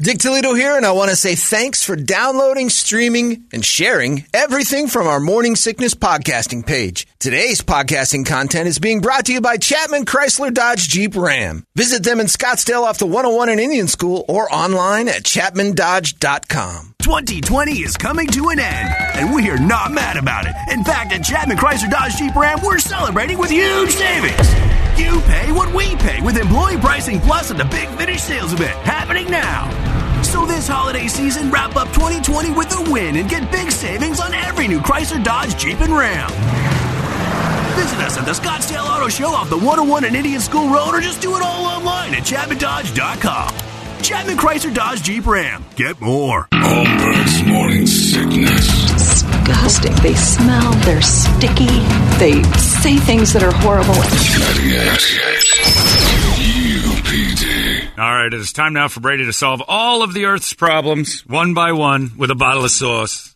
[0.00, 4.88] Dick Toledo here, and I want to say thanks for downloading, streaming, and sharing everything
[4.88, 7.06] from our Morning Sickness podcasting page.
[7.20, 11.64] Today's podcasting content is being brought to you by Chapman Chrysler Dodge Jeep Ram.
[11.76, 16.94] Visit them in Scottsdale off the 101 in Indian School or online at chapmandodge.com.
[17.02, 20.54] 2020 is coming to an end, and we are not mad about it.
[20.70, 24.71] In fact, at Chapman Chrysler Dodge Jeep Ram, we're celebrating with huge savings.
[24.96, 28.78] You pay what we pay with employee pricing plus at the Big Finish sales event
[28.80, 29.70] happening now.
[30.22, 34.34] So this holiday season, wrap up 2020 with a win and get big savings on
[34.34, 36.30] every new Chrysler, Dodge, Jeep, and Ram.
[37.76, 41.00] Visit us at the Scottsdale Auto Show off the 101 and Indian School Road or
[41.00, 44.02] just do it all online at ChapmanDodge.com.
[44.02, 45.64] Chapman Chrysler Dodge Jeep Ram.
[45.76, 46.48] Get more.
[46.52, 48.91] Holmberg's morning sickness.
[49.52, 49.94] Disgusting.
[49.96, 51.66] They smell, they're sticky,
[52.18, 53.92] they say things that are horrible.
[58.02, 61.26] All right, it is time now for Brady to solve all of the Earth's problems
[61.26, 63.34] one by one with a bottle of sauce.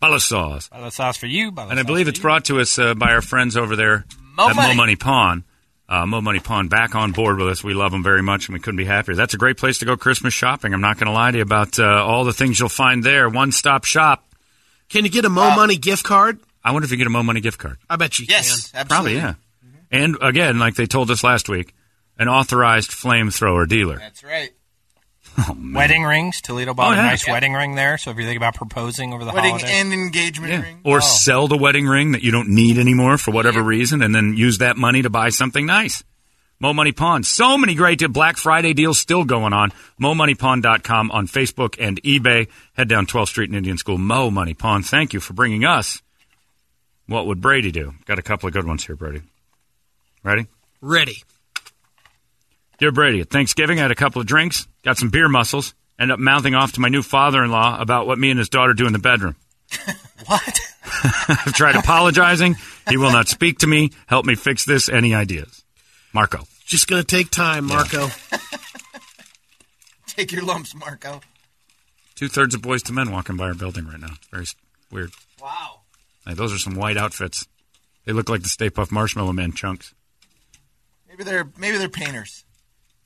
[0.00, 0.68] Bottle of sauce.
[0.68, 1.50] Bottle of sauce for you.
[1.50, 4.04] Bottle And I believe it's for brought to us uh, by our friends over there
[4.36, 4.68] Mo at Money.
[4.68, 5.44] Mo Money Pawn.
[5.88, 7.64] Uh, Mo Money Pawn back on board with us.
[7.64, 9.14] We love them very much, and we couldn't be happier.
[9.14, 10.74] That's a great place to go Christmas shopping.
[10.74, 13.28] I'm not going to lie to you about uh, all the things you'll find there.
[13.28, 14.27] One stop shop.
[14.88, 16.38] Can you get a Mo uh, Money gift card?
[16.64, 17.78] I wonder if you get a Mo Money gift card.
[17.88, 18.86] I bet you Yes, can.
[18.86, 19.20] Probably, absolutely.
[19.20, 19.34] yeah.
[19.64, 19.76] Mm-hmm.
[19.90, 21.74] And again, like they told us last week,
[22.18, 23.98] an authorized flamethrower dealer.
[23.98, 24.50] That's right.
[25.40, 25.56] Oh.
[25.72, 26.40] Wedding rings.
[26.40, 27.02] Toledo bought Oh, a yeah.
[27.02, 27.96] nice wedding ring there.
[27.96, 30.62] So if you think about proposing over the Wedding holidays, and engagement Yeah.
[30.62, 30.80] ring.
[30.82, 31.00] Or Oh.
[31.00, 34.58] sell the wedding ring that you don't need anymore for whatever reason, and then use
[34.58, 36.02] that money to buy something nice.
[36.60, 37.22] Mo Money Pawn.
[37.22, 39.72] So many great Black Friday deals still going on.
[40.00, 42.48] MoMoneyPawn.com on Facebook and eBay.
[42.74, 43.96] Head down 12th Street in Indian School.
[43.96, 44.82] Mo Money Pawn.
[44.82, 46.02] Thank you for bringing us.
[47.06, 47.94] What would Brady do?
[48.06, 49.22] Got a couple of good ones here, Brady.
[50.22, 50.46] Ready?
[50.80, 51.22] Ready.
[52.78, 56.14] Dear Brady, at Thanksgiving I had a couple of drinks, got some beer muscles, ended
[56.14, 58.92] up mouthing off to my new father-in-law about what me and his daughter do in
[58.92, 59.34] the bedroom.
[60.26, 60.60] what?
[61.28, 62.56] I've tried apologizing.
[62.88, 63.90] He will not speak to me.
[64.06, 64.88] Help me fix this.
[64.88, 65.57] Any ideas?
[66.12, 66.44] Marco.
[66.64, 68.08] Just going to take time, Marco.
[70.06, 71.20] Take your lumps, Marco.
[72.16, 74.14] Two thirds of boys to men walking by our building right now.
[74.14, 74.46] It's very
[74.90, 75.12] weird.
[75.40, 75.82] Wow.
[76.26, 77.46] Hey, those are some white outfits.
[78.04, 79.94] They look like the Stay Puft Marshmallow Man chunks.
[81.08, 82.44] Maybe they're maybe they're painters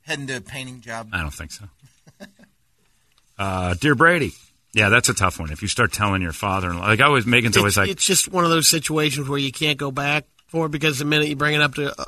[0.03, 1.11] heading to a painting job.
[1.13, 1.65] I don't think so.
[3.39, 4.33] Uh, dear Brady.
[4.73, 5.51] Yeah, that's a tough one.
[5.51, 8.29] If you start telling your father-in-law, like I always, Megan's always It's, like, it's just
[8.31, 11.55] one of those situations where you can't go back for because the minute you bring
[11.55, 12.05] it up to uh,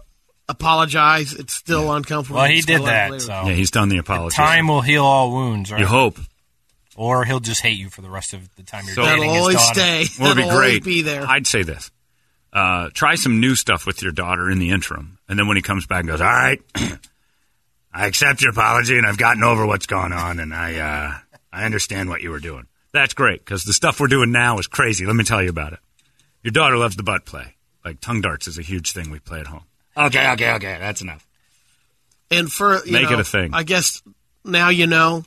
[0.49, 2.41] apologize, it's still uncomfortable.
[2.41, 3.21] Well, he It's did that.
[3.23, 4.37] So yeah, he's done the apology.
[4.37, 5.81] time will heal all wounds, right?
[5.81, 6.19] You hope.
[6.97, 9.35] Or he'll just hate you for the rest of the time you're So- dating That'll
[9.35, 9.75] his always daughter.
[9.81, 10.07] stay.
[10.19, 10.85] Well, it'd be That'll great.
[10.85, 11.27] be there.
[11.27, 11.91] I'd say this.
[12.53, 15.19] Uh, try some new stuff with your daughter in the interim.
[15.29, 16.61] And then when he comes back and goes, all right,
[17.93, 21.19] I accept your apology and I've gotten over what's gone on and I, uh,
[21.53, 22.67] I understand what you were doing.
[22.93, 25.05] That's great because the stuff we're doing now is crazy.
[25.05, 25.81] Let me tell you about it.
[26.43, 27.55] Your daughter loves the butt play.
[27.85, 29.65] Like tongue darts is a huge thing we play at home.
[29.97, 30.77] Okay, okay, okay.
[30.81, 31.27] That's enough.
[32.31, 33.55] And for you Make it a thing.
[33.55, 34.03] I guess
[34.45, 35.25] now you know,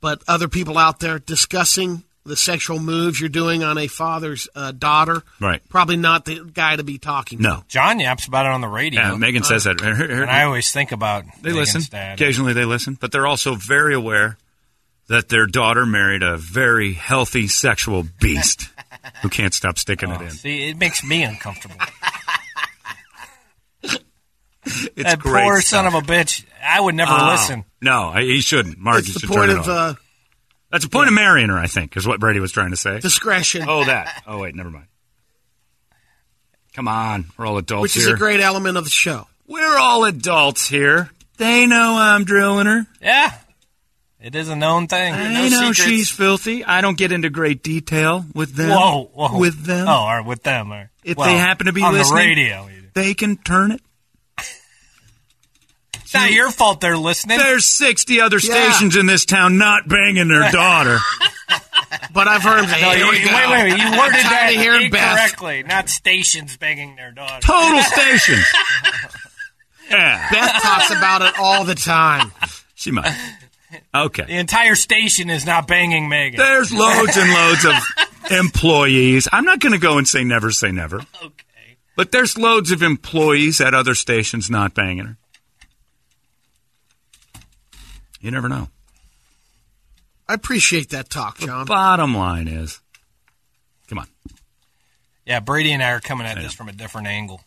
[0.00, 4.70] but other people out there discussing the sexual moves you're doing on a father's uh,
[4.72, 5.62] daughter, Right.
[5.70, 7.38] Probably not the guy to be talking.
[7.38, 7.42] to.
[7.44, 7.64] No.
[7.66, 9.00] John yaps about it on the radio.
[9.00, 9.80] Yeah, Megan says that.
[9.80, 11.90] Her- her- and I always think about They Megan's listen.
[11.90, 12.14] Dad.
[12.20, 14.36] Occasionally they listen, but they're also very aware
[15.08, 18.68] that their daughter married a very healthy sexual beast
[19.22, 20.30] who can't stop sticking it Oh, in.
[20.30, 21.76] see, it makes me uncomfortable.
[24.64, 25.84] It's that great poor stuff.
[25.84, 26.44] son of a bitch.
[26.62, 27.64] I would never Oh, listen.
[27.80, 28.78] No, I- he shouldn't.
[28.78, 29.68] Mark, It's you the should point turn it of off.
[29.68, 29.94] uh,
[30.70, 33.00] That's the point of marrying her, I think, is what Brady was trying to say.
[33.00, 34.22] discretion, Oh, that.
[34.26, 34.86] Oh, wait, never mind.
[36.74, 38.14] Come on, we're all adults which is here.
[38.14, 39.26] a great element of the show.
[39.46, 41.10] we're all adults here.
[41.36, 42.86] They know I'm drilling her.
[43.00, 43.32] Yeah.
[44.20, 45.14] It is a known thing.
[45.14, 46.62] I know she's filthy.
[46.62, 48.68] I don't get into great detail with them.
[48.70, 49.38] Whoa, whoa.
[49.38, 49.88] With them.
[49.88, 50.70] Oh, or with them.
[50.70, 52.68] Or, If well, they happen to be on listening, the radio.
[52.92, 53.80] they can turn it.
[56.10, 57.38] It's not your fault they're listening.
[57.38, 58.72] There's 60 other Yeah.
[58.72, 60.98] stations in this town not banging their daughter.
[62.12, 63.78] But I've heard him No, "Here you, we wait, go." wait, wait.
[63.80, 65.10] You worded Tired that of hearing Beth.
[65.12, 65.62] incorrectly.
[65.62, 67.40] Not stations banging their daughter.
[67.46, 68.44] Total stations.
[69.90, 70.28] Yeah.
[70.30, 72.30] Beth talks about it all the time.
[72.76, 73.12] She might.
[73.92, 74.22] Okay.
[74.24, 76.38] The entire station is not banging Megan.
[76.38, 77.74] There's loads and loads of
[78.30, 79.26] employees.
[79.32, 80.98] I'm not going to go and say never say never.
[81.24, 81.76] Okay.
[81.96, 85.16] But there's loads of employees at other stations not banging her.
[88.20, 88.68] You never know.
[90.28, 91.66] I appreciate that talk, John.
[91.66, 92.80] Bottom line is,
[93.88, 94.06] come on.
[95.26, 97.40] Yeah, Brady and I are coming at this from a different angle.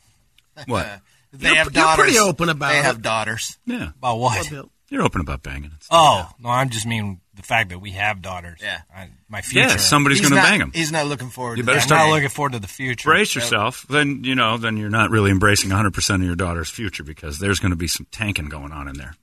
[0.68, 0.88] What?
[1.32, 2.04] They You're- have you're daughters.
[2.04, 2.84] pretty open about They it.
[2.86, 3.58] have daughters.
[3.66, 3.90] Yeah.
[3.98, 4.52] About what?
[4.90, 5.72] You're open about banging.
[5.72, 5.88] and stuff.
[5.92, 8.60] Oh no, I'm just mean the fact that we have daughters.
[8.62, 8.82] Yeah.
[8.96, 9.70] I, my future.
[9.70, 10.72] Yeah, somebody's going to bang them.
[10.76, 11.58] He's not looking forward.
[11.58, 11.92] You to better that.
[11.92, 13.10] I'm not looking forward to the future.
[13.10, 13.88] Brace yourself.
[13.90, 14.58] Then you know.
[14.58, 17.76] Then you're not really embracing 100 percent of your daughter's future because there's going to
[17.78, 19.16] be some tanking going on in there,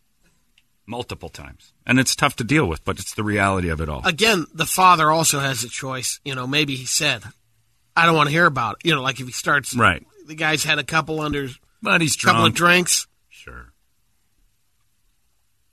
[0.90, 2.84] multiple times, and it's tough to deal with.
[2.84, 4.02] But it's the reality of it all.
[4.04, 6.20] Again, the father also has a choice.
[6.24, 7.22] You know, maybe he said,
[7.96, 10.04] "I don't want to hear about it." You know, like if he starts, Right.
[10.26, 11.48] The guy's had a couple under,
[11.82, 13.06] But he's a couple of drinks.
[13.30, 13.72] Sure.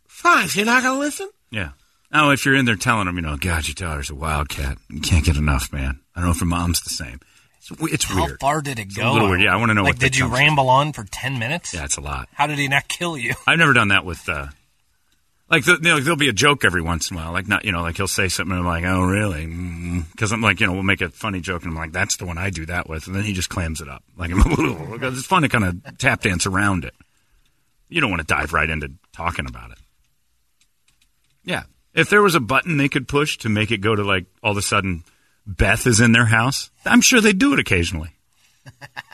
[0.07, 1.29] Fine, so you're not going to listen.
[1.51, 1.69] Yeah.
[2.11, 4.77] Now, if you're in there telling them, you know, God, your daughter's a wildcat.
[4.89, 5.99] You can't get enough, man.
[6.15, 7.19] I don't know if your mom's the same.
[7.57, 8.39] It's, w- it's How weird.
[8.39, 9.11] far did it It's go?
[9.11, 9.41] a little weird.
[9.41, 10.39] Yeah, I want to know Like, what did that you comes from.
[10.39, 11.73] ramble on for ten minutes?
[11.73, 12.29] Yeah, it's a lot.
[12.33, 13.33] How did he not kill you?
[13.45, 14.47] I've never done that with, uh,
[15.49, 17.31] like, you know, there'll be a joke every once in a while.
[17.31, 19.45] Like, not, you know, like he'll say something and I'm like, oh, really?
[19.45, 20.01] Mm-hmm.
[20.11, 22.25] Because I'm like, you know, we'll make a funny joke and I'm like, that's the
[22.25, 23.07] one I do that with.
[23.07, 24.03] And then he just clams it up.
[24.17, 26.93] Like, it's fun to kind of tap dance around it.
[27.87, 29.77] You don't want to dive right into talking about it.
[31.45, 31.63] Yeah.
[31.93, 34.51] If there was a button they could push to make it go to, like, all
[34.51, 35.03] of a sudden
[35.45, 38.11] Beth is in their house, I'm sure they'd do it occasionally.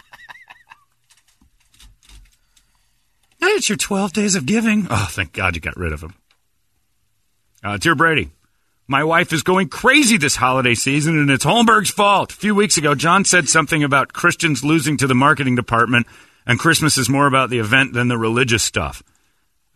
[3.56, 4.88] It's your 12 days of giving.
[4.90, 6.16] Oh, thank God you got rid of him.
[7.64, 8.30] Uh, Dear Brady,
[8.88, 12.34] my wife is going crazy this holiday season, and it's Holmberg's fault.
[12.34, 16.06] A few weeks ago, John said something about Christians losing to the marketing department,
[16.46, 19.02] and Christmas is more about the event than the religious stuff.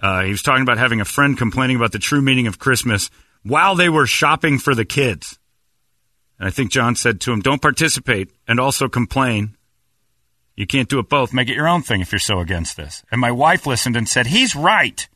[0.01, 3.09] Uh, he was talking about having a friend complaining about the true meaning of Christmas
[3.43, 5.39] while they were shopping for the kids.
[6.37, 9.55] And I think John said to him, Don't participate and also complain.
[10.55, 11.33] You can't do it both.
[11.33, 13.03] Make it your own thing if you're so against this.
[13.11, 15.07] And my wife listened and said, He's right.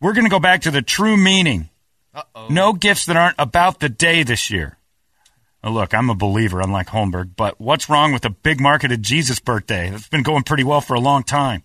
[0.00, 1.70] We're going to go back to the true meaning.
[2.48, 4.76] No gifts that aren't about the day this year.
[5.62, 9.38] Now, look, I'm a believer, unlike Holmberg, but what's wrong with a big marketed Jesus
[9.38, 9.90] birthday?
[9.90, 11.62] It's been going pretty well for a long time.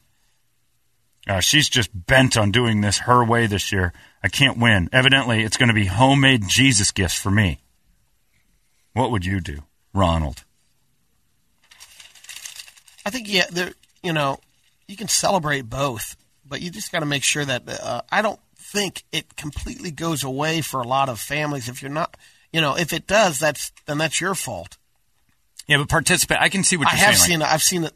[1.28, 3.94] Uh, she's just bent on doing this her way this year.
[4.22, 4.90] I can't win.
[4.92, 7.62] Evidently, it's going to be homemade Jesus gifts for me.
[8.94, 9.64] What would you do,
[9.94, 10.44] Ronald?
[13.06, 13.74] I think yeah, there.
[14.04, 14.40] You know,
[14.88, 16.16] you can celebrate both,
[16.46, 18.40] but you just got to make sure that uh, I don't
[18.72, 21.70] think it completely goes away for a lot of families.
[21.70, 22.16] If you're not,
[22.52, 24.78] you know, if it does, that's then that's your fault.
[25.68, 26.38] Yeah, but participate.
[26.40, 27.40] I can see what I you're have saying.
[27.40, 27.42] seen.
[27.42, 27.92] I've seen the,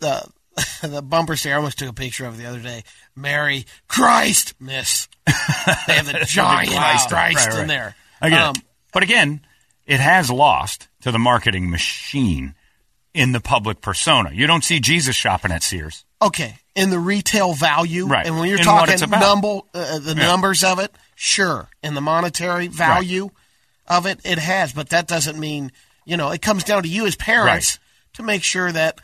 [0.82, 1.54] the the bumper sticker.
[1.54, 2.84] I almost took a picture of it the other day.
[3.16, 5.08] Mary Christ, Miss.
[5.26, 7.10] they have the giant Christ.
[7.10, 7.62] Christ, Right, right.
[7.62, 7.96] in there.
[8.22, 8.62] I get Um, it.
[8.92, 9.42] But again,
[9.86, 12.56] it has lost to the marketing machine
[13.14, 14.32] in the public persona.
[14.34, 16.06] You don't see Jesus shopping at Sears.
[16.22, 18.26] Okay, in the retail value, Right.
[18.26, 20.28] And when you're In talking number, uh, the Yeah.
[20.28, 21.70] numbers of it, sure.
[21.84, 23.30] In the monetary value
[23.88, 25.72] of it, it has, but that doesn't mean
[26.06, 26.32] you know.
[26.32, 27.78] It comes down to you as parents
[28.14, 29.00] to make sure that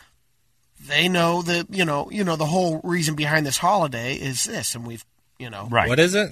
[0.88, 4.74] they know that you know you know the whole reason behind this holiday is this,
[4.75, 5.06] and we've
[5.39, 5.88] you know Right.
[5.89, 6.31] What is it?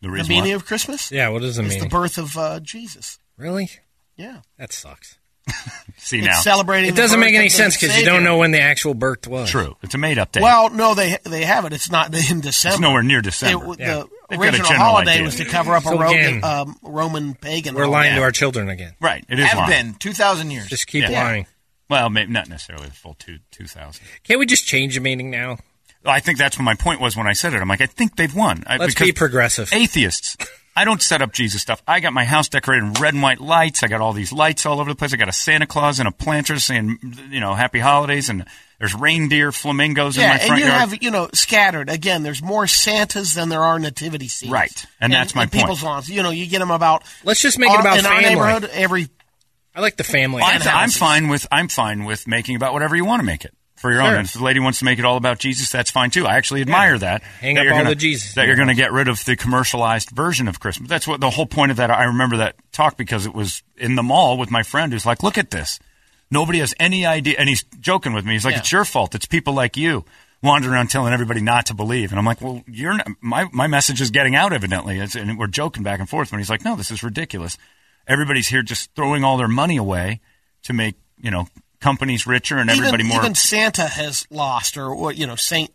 [0.00, 1.10] The the meaning why- of Christmas.
[1.12, 1.84] Yeah, what does it It's mean?
[1.84, 3.18] the birth of uh, Jesus.
[3.36, 3.70] Really?
[4.16, 5.16] Yeah, That sucks.
[5.98, 6.40] See it's now.
[6.40, 6.90] celebrating.
[6.90, 9.50] It doesn't make any sense because you don't know when the actual birth was.
[9.50, 9.76] True.
[9.82, 10.40] It's a made up day.
[10.40, 11.72] Well, no, they they have it.
[11.72, 12.74] It's not in December.
[12.74, 13.72] It's nowhere near December.
[13.74, 13.94] It- Yeah.
[13.94, 15.24] The They've got a original holiday idea.
[15.24, 16.08] was to cover up a So Roman,
[16.38, 17.74] again, um, Roman pagan.
[17.74, 18.16] We're lying holiday.
[18.16, 18.94] to our children again.
[18.98, 19.22] right.
[19.28, 19.70] It is Have lying.
[19.70, 20.68] been two thousand years.
[20.68, 21.22] Just keep Yeah.
[21.22, 21.46] lying.
[21.90, 24.02] Well, maybe not necessarily the full two two thousand.
[24.24, 25.58] Can't we just change the meaning now?
[26.04, 27.60] I think that's what my point was when I said it.
[27.60, 28.64] I'm like, I think they've won.
[28.66, 29.70] I, Let's because be progressive.
[29.72, 30.36] Atheists.
[30.74, 31.82] I don't set up Jesus stuff.
[31.86, 33.82] I got my house decorated in red and white lights.
[33.82, 35.12] I got all these lights all over the place.
[35.12, 36.98] I got a Santa Claus and a planter saying,
[37.30, 38.46] you know, Happy Holidays, and
[38.78, 40.80] there's reindeer, flamingos in my Yeah, my and you yard.
[40.80, 42.22] have you know scattered again.
[42.22, 44.50] There's more Santas than there are nativity scenes.
[44.52, 45.90] Right, and that's my in people's point.
[45.92, 46.08] lawns.
[46.08, 47.04] You know, you get them about.
[47.22, 48.28] Let's just make it about in our family.
[48.30, 48.70] neighborhood.
[48.72, 49.08] Every
[49.74, 50.42] I like the family.
[50.42, 53.54] I'm, I'm fine with I'm fine with making about whatever you want to make it
[53.82, 54.08] for your own.
[54.10, 54.16] Sure.
[54.16, 56.26] And if the lady wants to make it all about Jesus, that's fine too.
[56.26, 57.22] I actually admire that.
[57.40, 59.36] Hang that up all gonna- the Jesus That you're going to get rid of the
[59.36, 60.88] commercialized version of Christmas.
[60.88, 61.90] That's what the whole point of that.
[61.90, 65.22] I remember that talk because it was in the mall with my friend who's like,
[65.22, 65.78] "Look at this.
[66.30, 68.32] Nobody has any idea." And he's joking with me.
[68.32, 68.60] He's like, Yeah.
[68.60, 69.14] "It's your fault.
[69.14, 70.04] It's people like you."
[70.44, 73.68] Wandering around telling everybody not to believe, and I'm like, "Well, you're not, my my
[73.68, 76.32] message is getting out evidently." It's, and we're joking back and forth.
[76.32, 77.56] When he's like, "No, this is ridiculous.
[78.08, 80.20] Everybody's here just throwing all their money away
[80.64, 81.46] to make you know
[81.82, 85.70] companies richer and everybody even, more." even Santa has lost, or what you know, Saint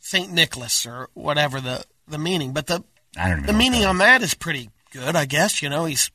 [0.00, 2.52] Saint Nicholas, or whatever the the meaning.
[2.52, 2.82] But the
[3.16, 3.58] I don't even the know.
[3.58, 5.62] meaning on that is pretty good, I guess.
[5.62, 6.10] You know, he's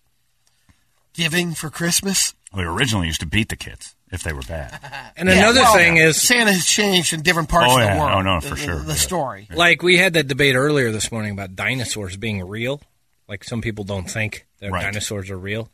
[1.14, 2.34] giving for Christmas.
[2.54, 4.80] We originally used to beat the kids if they were bad.
[5.18, 7.94] And Yeah, another well, thing is Santa has changed in different parts Oh, of yeah.
[7.96, 8.12] the world.
[8.14, 8.80] Oh, no, for the- sure.
[8.80, 8.98] The Yeah.
[8.98, 9.48] story.
[9.54, 12.82] like we had that debate earlier this morning about dinosaurs being real.
[13.28, 14.82] Like some people don't think that Right.
[14.84, 15.70] dinosaurs are real,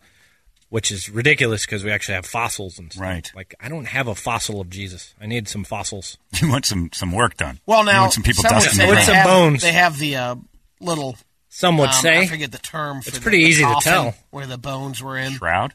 [0.69, 3.01] which is ridiculous because we actually have fossils and stuff.
[3.01, 3.31] Right.
[3.35, 5.13] Like I don't have a fossil of Jesus.
[5.19, 6.17] I need some fossils.
[6.41, 7.59] You want some some work done.
[7.65, 9.61] Well, you now want some people some would dusting say they With some have, bones.
[9.61, 10.35] They have the uh,
[10.79, 11.17] little.
[11.49, 13.01] Some would um, say I forget the term.
[13.01, 14.13] For It's the- pretty the easy to tell.
[14.29, 15.33] where the bones were in.
[15.33, 15.73] shroud.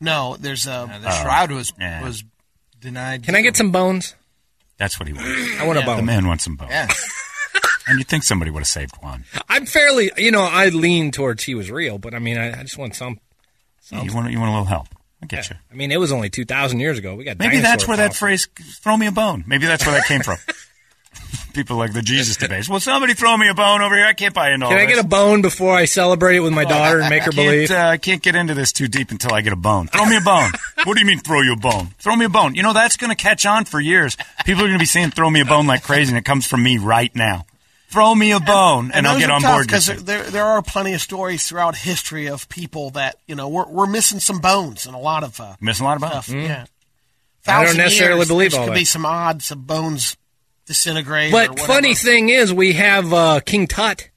[0.00, 0.72] No, there's a.
[0.72, 2.02] Uh, the shroud was yeah.
[2.02, 2.24] was
[2.80, 3.24] denied.
[3.24, 4.14] Can I get some bones?
[4.76, 5.30] That's what he wants.
[5.60, 5.96] I want a bone.
[5.98, 6.72] The man wants some bones.
[6.72, 6.88] Yeah.
[7.86, 9.24] And you'd think somebody would have saved one.
[9.48, 12.62] I'm fairly, you know, I lean towards he was real, but I mean, I, I
[12.62, 13.18] just want some.
[13.90, 14.88] Yeah, you want you want a little help.
[15.22, 15.56] I get you.
[15.70, 17.14] I mean, it was only two thousand years ago.
[17.14, 20.06] We got Maybe that's where that phrase "throw me a bone." Maybe that's where that
[20.06, 20.38] came from.
[21.52, 22.66] People like the Jesus debates.
[22.66, 24.06] Well, somebody throw me a bone over here.
[24.06, 24.96] I can't buy into all Can I this.
[24.96, 27.70] get a bone before I celebrate it with my daughter and make her believe?
[27.70, 29.88] uh, I can't get into this too deep until I get a bone.
[29.88, 30.50] Throw me a bone.
[30.84, 31.88] what do you mean throw you a bone?
[31.98, 32.54] Throw me a bone.
[32.54, 34.16] You know, that's going to catch on for years.
[34.46, 36.46] People are going to be saying throw me a bone like crazy, and it comes
[36.46, 37.44] from me right now.
[37.92, 39.66] Throw me a bone, and, I'll get on tough board.
[39.66, 43.68] because there there are plenty of stories throughout history of people that you know we're
[43.68, 46.12] we're missing some bones and a lot of uh, Missing a lot of bones.
[46.12, 46.28] stuff.
[46.28, 46.42] Mm.
[46.44, 46.64] Yeah,
[47.46, 48.78] I don't necessarily years, believe all could that.
[48.78, 50.16] be some odds of bones
[50.66, 51.32] disintegrate.
[51.32, 51.66] But whatever.
[51.66, 54.08] funny thing is, we have uh, King Tut.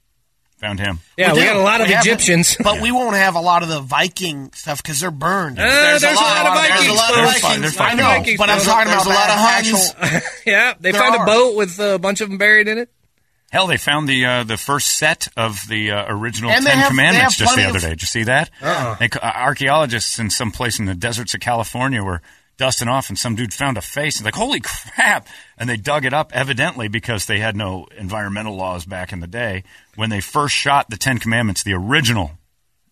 [0.60, 1.00] Found him.
[1.18, 1.44] Yeah, we, do.
[1.44, 2.56] got a lot of We have them, Egyptians.
[2.64, 5.58] but we won't have a lot of the Viking stuff because they're burned.
[5.58, 6.86] Uh, there's, a lot, of Vikings.
[6.86, 6.88] there's Vikings.
[6.88, 7.40] a lot of folks.
[7.42, 7.60] Vikings.
[7.60, 9.94] There's I know, Vikings, but I'm talking There's about a lot of Huns.
[9.94, 10.30] actual.
[10.46, 11.22] yeah, they There found are.
[11.24, 12.88] a boat with a bunch of them buried in it.
[13.52, 16.88] Hell, they found the uh, the first set of the uh, original And Ten have-
[16.88, 17.90] Commandments just the other of- day.
[17.90, 18.50] Did you see that?
[18.60, 18.96] Uh-uh.
[18.96, 22.20] They, uh, archaeologists in some place in the deserts of California were
[22.58, 24.16] dusting off, and some dude found a face.
[24.18, 25.28] And like, holy crap!
[25.58, 29.26] And they dug it up, evidently because they had no environmental laws back in the
[29.26, 29.62] day
[29.94, 32.32] when they first shot the Ten Commandments, the original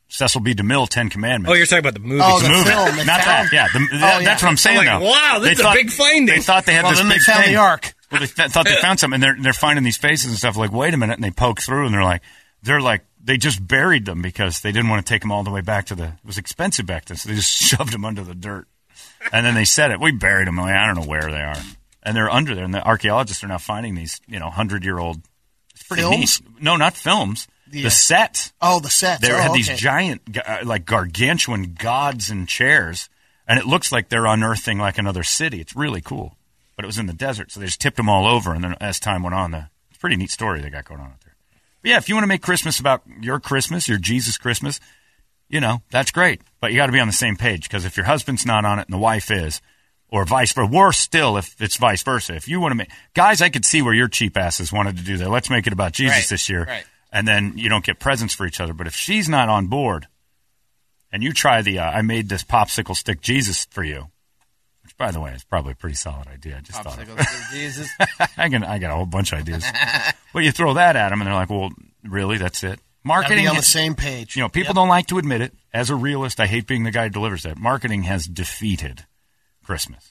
[0.09, 0.55] Cecil B.
[0.55, 1.51] DeMille Ten Commandments.
[1.51, 2.21] Oh, you're talking about the movie.
[2.23, 3.49] Oh, the the movie, film they not found.
[3.49, 3.53] that.
[3.53, 4.21] Yeah, the, Oh, yeah.
[4.23, 4.79] that's what I'm saying.
[4.79, 5.11] I'm like, now.
[5.11, 6.27] wow, this They is a thought- big finding.
[6.27, 7.55] They thought they had Well, this then they big found thing.
[7.55, 7.95] the ark.
[8.15, 10.57] Well, they th- thought they found something, and they're they're finding these faces and stuff.
[10.57, 12.23] Like, wait a minute, and they poke through, and they're like,
[12.63, 15.51] they're like, they just buried them because they didn't want to take them all the
[15.51, 16.05] way back to the.
[16.05, 18.67] It was expensive back then, so they just shoved them under the dirt,
[19.33, 20.01] and then they said it.
[20.01, 20.57] We buried them.
[20.57, 21.57] Like, I don't know where they are,
[22.03, 24.99] and they're under there, and the archaeologists are now finding these, you know, hundred year
[24.99, 25.21] old.
[25.75, 26.41] It's pretty Films?
[26.43, 26.63] neat.
[26.63, 27.49] No, not films.
[27.71, 27.85] Yeah.
[27.85, 28.53] The sets.
[28.61, 29.23] Oh, the sets.
[29.23, 33.09] They oh, had these giant, uh, like gargantuan gods and chairs,
[33.49, 35.61] and it looks like they're unearthing like another city.
[35.61, 36.37] It's really cool,
[36.77, 38.53] but it was in the desert, so they just tipped them all over.
[38.53, 41.01] And then as time went on, the it's a pretty neat story they got going
[41.01, 41.35] on out there.
[41.83, 44.81] But yeah, if you want to make Christmas about your Christmas, your Jesus Christmas,
[45.49, 46.41] you know that's great.
[46.61, 48.79] But you got to be on the same page because if your husband's not on
[48.79, 49.61] it and the wife is,
[50.09, 52.35] or vice versa, worse still if it's vice versa.
[52.35, 55.03] If you want to make guys, I could see where your cheap asses wanted to
[55.03, 55.29] do that.
[55.31, 56.85] Let's make it about Jesus Right, this year right.
[57.13, 58.73] and then you don't get presents for each other.
[58.75, 60.07] But if she's not on board,
[61.13, 64.09] and you try the uh, I made this popsicle stick Jesus for you,
[64.95, 66.57] which by the way is probably a pretty solid idea.
[66.57, 67.89] I just thought of Popsicles for Jesus.
[68.37, 69.65] I can I got a whole bunch of ideas.
[70.35, 71.71] well, you throw that at them, and they're like, "Well,
[72.03, 72.39] really?
[72.39, 74.35] That's it." Marketing be on the same page.
[74.35, 75.53] You know, people don't like to admit it.
[75.75, 77.59] As a realist, I hate being the guy who delivers that.
[77.59, 79.05] Marketing has defeated
[79.63, 80.11] Christmas,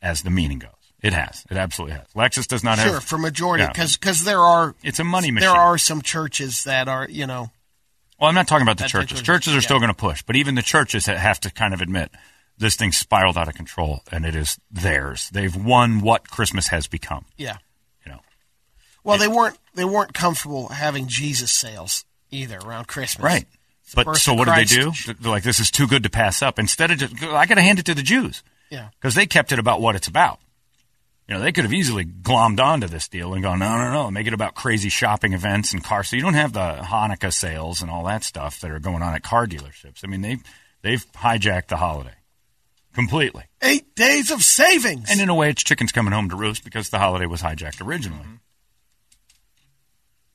[0.00, 0.70] as the meaning goes.
[1.02, 1.44] It has.
[1.50, 2.06] It absolutely has.
[2.14, 2.92] Lexus does not Sure, have.
[2.94, 3.72] Sure, for majority, Yeah.
[3.72, 5.48] because there are It's a money machine.
[5.48, 7.50] there are some churches that are you know
[8.18, 9.22] Well, I'm not talking about the churches.
[9.22, 9.60] Churches are yeah.
[9.62, 12.10] still going to push, but even the churches ha- have to kind of admit
[12.60, 15.28] this thing spiraled out of control, and it is theirs.
[15.32, 17.24] They've won what Christmas has become.
[17.36, 17.56] yeah.
[18.06, 18.20] You know,
[19.02, 23.24] Well, they weren't they weren't comfortable having Jesus sales either around Christmas.
[23.24, 23.46] right?
[23.94, 24.92] But so what did they do?
[25.20, 26.60] They're like, this is too good to pass up.
[26.60, 28.90] Instead of just, I got to hand it to the Jews Yeah.
[29.00, 30.38] because they kept it about what it's about.
[31.26, 34.10] You know, they could have easily glommed onto this deal and gone, no, no, no,
[34.10, 36.08] make it about crazy shopping events and cars.
[36.08, 39.14] So you don't have the Hanukkah sales and all that stuff that are going on
[39.14, 40.04] at car dealerships.
[40.04, 40.36] I mean, they
[40.82, 42.14] they've hijacked the holiday
[42.94, 43.44] completely.
[43.62, 45.10] Eight days of savings.
[45.10, 47.84] And in a way, it's chickens coming home to roost because the holiday was hijacked
[47.84, 48.22] originally.
[48.22, 48.34] Mm-hmm.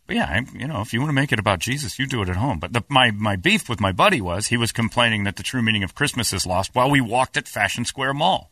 [0.08, 2.22] But yeah, I, you know, if you want to make it about Jesus, you do
[2.22, 2.60] it at home.
[2.60, 5.64] But the, my my beef with my buddy was he was complaining that the true
[5.64, 8.52] meaning of Christmas is lost while we walked at Fashion Square Mall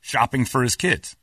[0.00, 1.16] shopping for his kids.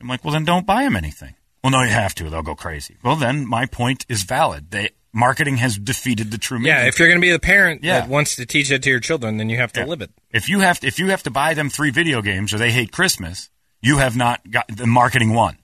[0.00, 1.34] I'm like, well, then don't buy him anything.
[1.64, 2.28] Well, no, you have to.
[2.28, 2.98] They'll go crazy.
[3.02, 4.70] Well, then my point is valid.
[4.70, 6.72] They marketing has defeated the true meaning.
[6.76, 8.00] Yeah, if you're going to be the parent Yeah.
[8.00, 9.86] that wants to teach that to your children, then you have to Yeah.
[9.86, 10.10] live it.
[10.30, 12.70] If you have to, if you have to buy them three video games or they
[12.70, 13.48] hate Christmas,
[13.80, 15.58] you have not got the marketing won.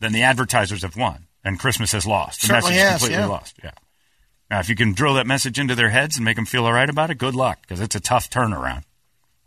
[0.00, 2.42] Then the advertisers have won, and Christmas has lost.
[2.42, 3.26] The Certainly message is has, completely yeah.
[3.28, 3.56] lost.
[3.64, 3.70] Yeah.
[4.50, 6.72] Now, if you can drill that message into their heads and make them feel all
[6.72, 8.82] right about it, good luck, because it's a tough turnaround.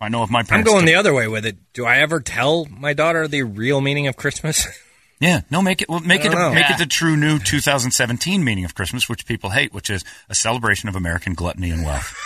[0.01, 0.71] I know if my parents I'm parents.
[0.71, 1.57] going took- the other way with it.
[1.73, 4.65] Do I ever tell my daughter the real meaning of Christmas?
[5.19, 6.51] Yeah, no, make it well, make it know.
[6.53, 6.75] make Yeah.
[6.75, 10.89] it the true new 2017 meaning of Christmas, which people hate, which is a celebration
[10.89, 12.13] of American gluttony and wealth.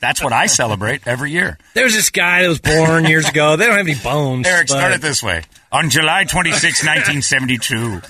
[0.00, 1.56] That's what I celebrate every year.
[1.72, 3.56] There's this guy that was born years ago.
[3.56, 4.46] They don't have any bones.
[4.46, 5.44] Eric, but- start it this way.
[5.72, 8.02] On July 26, 1972,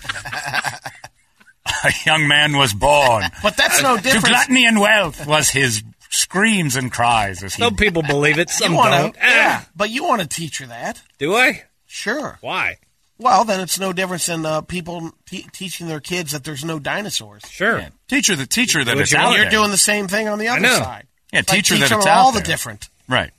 [1.84, 3.22] a young man was born.
[3.42, 4.24] But that's no different.
[4.24, 7.42] To gluttony and wealth was his screams and cries.
[7.44, 9.16] As he, Some people believe it, some you wanna, don't.
[9.22, 11.00] Ah, Yeah, but you want to teach her that.
[11.18, 11.62] Do I?
[11.94, 12.38] Sure.
[12.40, 12.78] Why?
[13.18, 16.80] Well, then it's no difference than uh, people te- teaching their kids that there's no
[16.80, 17.42] dinosaurs.
[17.48, 17.78] Sure.
[17.78, 17.88] Yeah.
[18.08, 19.36] Teacher, the teacher that what it's you out want.
[19.36, 19.52] You're there.
[19.52, 20.76] doing the same thing on the other know.
[20.76, 21.06] side.
[21.32, 22.46] Yeah, Like, teacher teach that them it's all out the there.
[22.46, 22.88] different.
[23.08, 23.30] Right.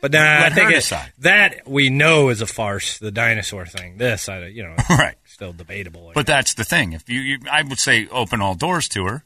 [0.00, 1.12] But nah, I Let think her it, decide.
[1.18, 2.98] that we know is a farce.
[2.98, 3.98] The dinosaur thing.
[3.98, 5.16] This, I, you know, Right.
[5.24, 6.12] still debatable.
[6.14, 6.92] But that's the thing.
[6.92, 9.24] If you, you, I would say, open all doors to her,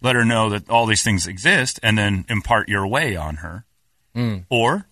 [0.00, 3.64] let her know that all these things exist, and then impart your way on her,
[4.16, 4.44] Mm.
[4.48, 4.86] or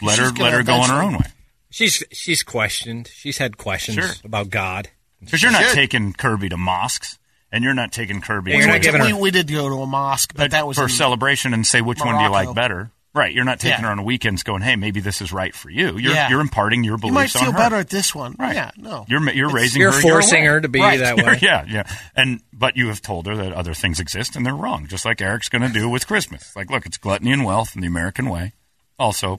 [0.00, 1.26] let her she's gonna let her go on her own way.
[1.70, 3.08] She's she's questioned.
[3.14, 4.10] She's had questions Sure.
[4.24, 4.88] about God.
[5.20, 5.74] Because you're not should.
[5.74, 7.18] taking Kirby to mosques,
[7.52, 9.68] and you're not taking Kirby Yeah, you're to not giving we, her- we did go
[9.68, 12.30] to a mosque, but that was for in- celebration and say which one do you
[12.30, 12.54] like Morocco.
[12.54, 12.90] better.
[13.12, 13.86] Right, you're not taking Yeah.
[13.86, 15.98] her on weekends going, hey, maybe this is right for you.
[15.98, 16.28] You're Yeah.
[16.30, 17.58] you're imparting your You beliefs might feel on her.
[17.58, 18.36] better at this one.
[18.38, 18.54] Right.
[18.54, 19.04] Yeah, no.
[19.08, 20.54] You're ma- you're It's- raising You're her forcing your way.
[20.54, 21.00] her to be Right.
[21.00, 21.38] that way.
[21.42, 21.82] yeah, yeah.
[22.14, 25.20] And but you have told her that other things exist and they're wrong, just like
[25.20, 26.54] Eric's going to do with Christmas.
[26.54, 28.52] Like, look, it's gluttony and wealth in the American way.
[28.96, 29.38] Also,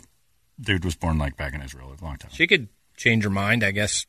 [0.62, 2.32] dude was born like back in Israel a long time.
[2.34, 4.06] She could change her mind, I guess,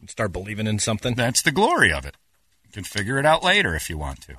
[0.00, 1.14] and start believing in something.
[1.14, 2.16] That's the glory of it.
[2.66, 4.34] You can figure it out later if you want to,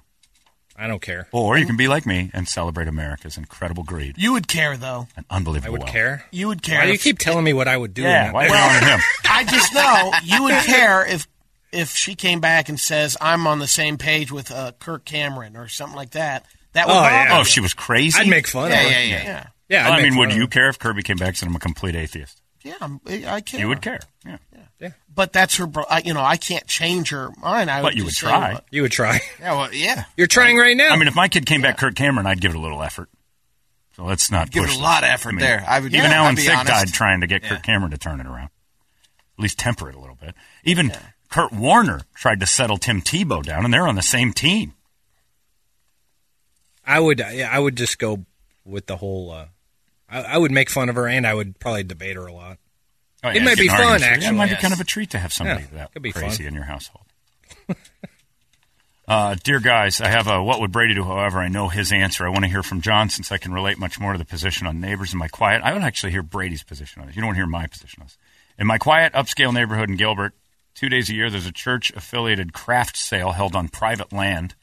[0.77, 1.27] I don't care.
[1.31, 5.07] or you can be like me and celebrate America's incredible greed You would care though.
[5.17, 5.91] and I unbelievable would wealth.
[5.91, 6.25] care.
[6.31, 6.79] You would care.
[6.79, 8.03] Why do you keep telling me what I would do?
[8.03, 8.53] Yeah, why that?
[8.53, 9.05] are you on him?
[9.25, 11.27] I just know you would care if
[11.71, 15.55] if she came back and says I'm on the same page with uh, Kirk Cameron
[15.57, 16.45] or something like that.
[16.73, 17.27] That would Oh, bother yeah.
[17.31, 17.41] Oh, you.
[17.41, 18.19] if she was crazy.
[18.19, 18.89] I'd make fun yeah, of her.
[18.91, 19.47] yeah, yeah, yeah.
[19.69, 21.47] Yeah, Well, I'd I mean, would you of care if Kirby came back and said
[21.49, 22.41] I'm a complete atheist?
[22.63, 23.59] Yeah, I'm, I care.
[23.59, 23.99] You would care.
[24.25, 24.37] Yeah.
[24.53, 24.59] yeah.
[24.79, 24.89] yeah.
[25.13, 25.67] but that's her.
[25.67, 27.69] bro- I, you know, I can't change her mind.
[27.71, 28.49] I But would you would say, try.
[28.53, 29.21] well, You would try.
[29.39, 30.03] Yeah, well, yeah.
[30.17, 30.89] You're trying right now.
[30.89, 33.09] I mean, if my kid came back Kirk Cameron, I'd give it a little effort.
[33.95, 34.83] So let's not Give it push a this.
[34.83, 35.63] lot of effort I mean, there.
[35.67, 36.67] I would- even yeah, Alan I'd Thicke honest.
[36.67, 37.49] died trying to get Yeah.
[37.49, 38.49] Kirk Cameron to turn it around.
[39.37, 40.35] At least temper it a little bit.
[40.65, 40.91] Even
[41.29, 44.73] Kurt Warner tried to settle Tim Tebow down, and they're on the same team.
[46.85, 47.19] I would.
[47.19, 48.25] Yeah, I would just go
[48.65, 49.31] with the whole.
[49.31, 49.45] Uh,
[50.11, 52.57] I, I would make fun of her, and I would probably debate her a lot.
[53.23, 54.05] Oh, It might be fun, arguments.
[54.05, 54.57] Yeah, actually, it might yes.
[54.59, 56.47] be kind of a treat to have somebody Yeah, that could be crazy fun.
[56.47, 57.05] in your household.
[59.07, 61.03] uh, dear guys, I have a what would Brady do?
[61.03, 62.25] However, I know his answer.
[62.25, 64.67] I want to hear from John since I can relate much more to the position
[64.67, 65.61] on neighbors in my quiet.
[65.63, 67.15] I would actually hear Brady's position on this.
[67.15, 68.17] You don't want to hear my position on this.
[68.57, 70.33] In my quiet upscale neighborhood in Gilbert,
[70.75, 74.55] two days a year there's a church affiliated craft sale held on private land.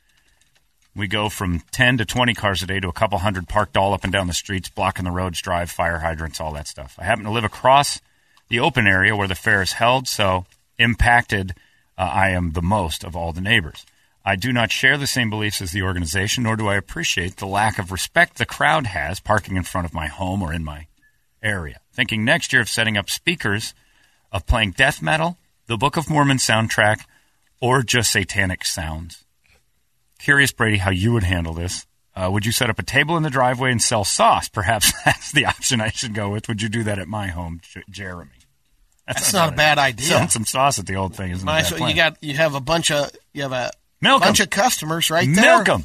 [0.97, 3.93] We go from 10 to 20 cars a day to a couple hundred parked all
[3.93, 6.97] up and down the streets, blocking the roads, drive, fire hydrants, all that stuff.
[6.99, 8.01] I happen to live across
[8.49, 10.47] the open area where the fair is held, so
[10.79, 11.55] impacted
[11.99, 13.85] uh, I am the most of all the neighbors.
[14.25, 17.47] I do not share the same beliefs as the organization, nor do I appreciate the
[17.47, 20.87] lack of respect the crowd has parking in front of my home or in my
[21.43, 21.81] area.
[21.93, 23.75] Thinking next year of setting up speakers,
[24.33, 27.05] of playing death metal, the Book of Mormon soundtrack,
[27.61, 29.26] or just satanic sounds.
[30.19, 31.87] Curious, Brady, how you would handle this.
[32.15, 34.49] Uh, would you set up a table in the driveway and sell sauce?
[34.53, 36.49] Perhaps that's the option I should go with.
[36.49, 38.31] Would you do that at my home, J- Jeremy?
[39.07, 40.07] That's not a bad idea.
[40.07, 41.71] Selling some sauce at the old thing isn't a Nice.
[41.71, 44.29] bad You got you have a bunch of you have a Milk 'em.
[44.29, 45.57] bunch of customers right there.
[45.59, 45.85] Milk 'em.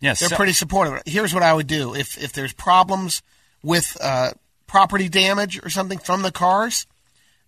[0.00, 1.00] Yes, they're so- pretty supportive.
[1.06, 3.22] Here's what I would do if if there's problems
[3.62, 4.32] with uh,
[4.66, 6.86] property damage or something from the cars,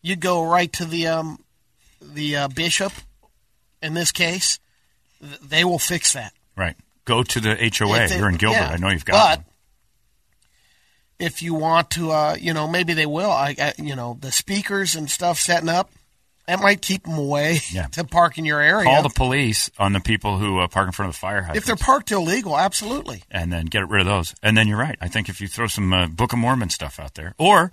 [0.01, 1.39] you'd go right to the um,
[2.01, 2.93] the uh, bishop.
[3.83, 4.59] In this case,
[5.43, 6.33] they will fix that.
[6.57, 6.77] Right.
[7.05, 8.09] Go to the HOA.
[8.09, 8.57] They- You're in Gilbert.
[8.59, 9.45] yeah, I know you've got But
[11.19, 13.31] if you want to, uh, you know, maybe they will.
[13.31, 15.91] I, I, you know, the speakers and stuff setting up,
[16.47, 17.87] that might keep them away Yeah.
[17.93, 18.85] to park in your area.
[18.85, 21.65] Call the police on the people who uh, park in front of the fire if
[21.65, 23.23] they're parked illegal, absolutely.
[23.31, 24.35] and then get rid of those.
[24.43, 24.99] And then you're right.
[25.01, 27.71] I think if you throw some uh, Book of Mormon stuff out there, or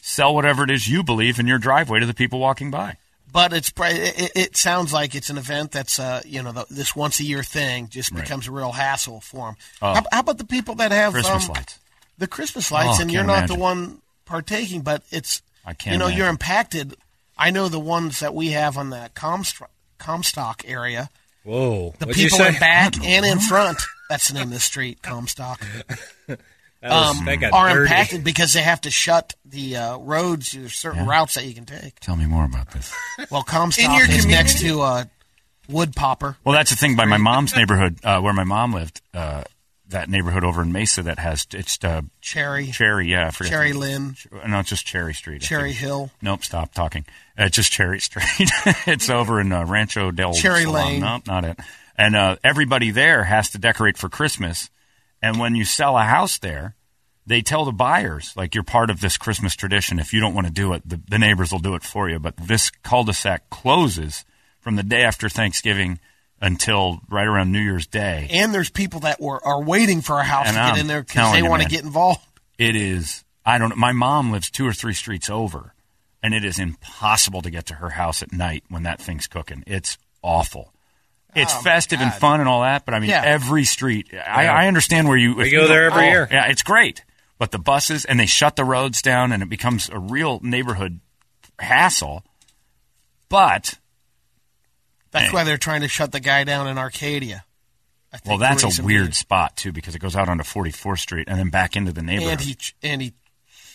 [0.00, 2.96] sell whatever it is you believe in your driveway to the people walking by.
[3.32, 6.94] But it's it, it sounds like it's an event that's uh you know the, this
[6.94, 8.22] once a year thing just Right.
[8.22, 9.56] becomes a real hassle for them.
[9.80, 9.94] Oh.
[9.94, 11.78] How, how about the people that have Christmas um, lights.
[12.18, 13.56] The Christmas lights, Oh, and you're can't imagine.
[13.56, 16.94] the one partaking, but it's I can't you know you're impacted.
[17.38, 21.08] I know the ones that we have on the Comstock, Comstock area.
[21.42, 21.94] Whoa.
[21.98, 22.48] The What'd you people say?
[22.48, 23.78] in back and in front.
[24.10, 25.64] That's the name of the street, Comstock.
[26.82, 27.82] That was- um, are dirty.
[27.84, 30.52] impacted because they have to shut the uh, roads.
[30.52, 31.10] There's certain Yeah.
[31.10, 32.00] routes that you can take.
[32.00, 32.92] Tell me more about this.
[33.30, 35.04] Well, Comstock In your is next to uh,
[35.68, 36.36] Wood Popper.
[36.44, 36.96] Well, that's the thing.
[36.96, 39.44] By my mom's neighborhood, uh, where my mom lived, uh,
[39.88, 42.66] that neighborhood over in Mesa that has it's uh, Cherry.
[42.68, 44.16] Cherry, yeah, I forget Cherry Lynn.
[44.48, 45.42] No, it's just Cherry Street.
[45.42, 45.72] Cherry.
[45.72, 46.10] Hill.
[46.22, 47.04] Nope, stop talking.
[47.38, 48.24] Uh, it's just Cherry Street.
[48.86, 50.74] it's over in uh, Rancho del Cherry Salon.
[50.86, 51.00] Lane.
[51.02, 51.58] Nope, not it.
[51.96, 54.70] And uh, everybody there has to decorate for Christmas.
[55.22, 56.74] And when you sell a house there,
[57.24, 60.00] they tell the buyers, like, you're part of this Christmas tradition.
[60.00, 62.18] If you don't want to do it, the, the neighbors will do it for you.
[62.18, 64.24] But this cul-de-sac closes
[64.58, 66.00] from the day after Thanksgiving
[66.40, 68.26] until right around New Year's Day.
[68.30, 70.86] And there's people that were are waiting for a house And to get I'm in
[70.88, 72.20] there because they you, want to get involved.
[72.58, 73.24] It is.
[73.46, 73.70] I don't.
[73.70, 73.76] Know.
[73.76, 75.74] My mom lives two or three streets over,
[76.20, 79.62] and it is impossible to get to her house at night when that thing's cooking.
[79.68, 80.72] It's awful.
[81.34, 83.22] It's Oh, festive and fun and all that, but I mean, Yeah.
[83.24, 84.08] every street.
[84.12, 84.52] I, Yeah.
[84.54, 85.34] I understand where you.
[85.34, 86.28] We go you there every oh, year.
[86.30, 87.04] Yeah, it's great,
[87.38, 91.00] but the buses and they shut the roads down, and it becomes a real neighborhood
[91.58, 92.24] hassle.
[93.28, 93.78] But
[95.10, 95.32] That's Hey.
[95.34, 97.44] why they're trying to shut the guy down in Arcadia.
[98.14, 101.28] I think well, that's a weird spot too because it goes out onto 44th Street
[101.28, 102.32] and then back into the neighborhood.
[102.32, 103.12] And he and he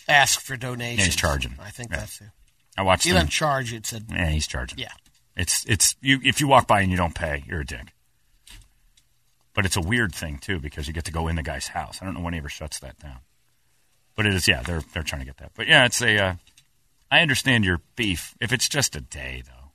[0.08, 0.98] asked for donations.
[0.98, 1.54] Yeah, he's charging.
[1.60, 1.98] I think Yeah.
[1.98, 2.28] that's it.
[2.76, 3.04] I watched.
[3.04, 3.72] He them- doesn't charge.
[3.72, 4.06] It said.
[4.10, 4.78] Yeah, he's charging.
[4.78, 4.90] Yeah.
[5.38, 7.92] It's it's you if you walk by and you don't pay, you're a dick.
[9.54, 12.00] But it's a weird thing too because you get to go in the guy's house.
[12.02, 13.18] I don't know when he ever shuts that down.
[14.16, 15.52] But it is yeah, they're they're trying to get that.
[15.54, 16.34] But yeah, it's a uh,
[17.10, 19.70] I understand your beef if it's just a day though.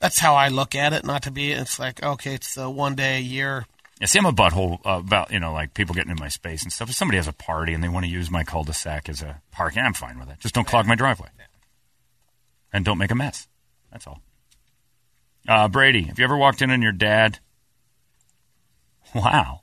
[0.00, 1.02] That's how I look at it.
[1.02, 1.50] Not to be.
[1.52, 3.64] It's like okay, it's the one day a year.
[4.00, 6.62] Yeah, see, I'm a butthole uh, about you know like people getting in my space
[6.62, 6.90] and stuff.
[6.90, 9.82] If somebody has a party and they want to use my cul-de-sac as a parking,
[9.82, 10.40] I'm fine with it.
[10.40, 11.28] Just don't clog my driveway
[12.70, 13.48] and don't make a mess.
[13.90, 14.20] That's all.
[15.46, 17.38] Uh, Brady, have you ever walked in on your dad?
[19.14, 19.60] Wow.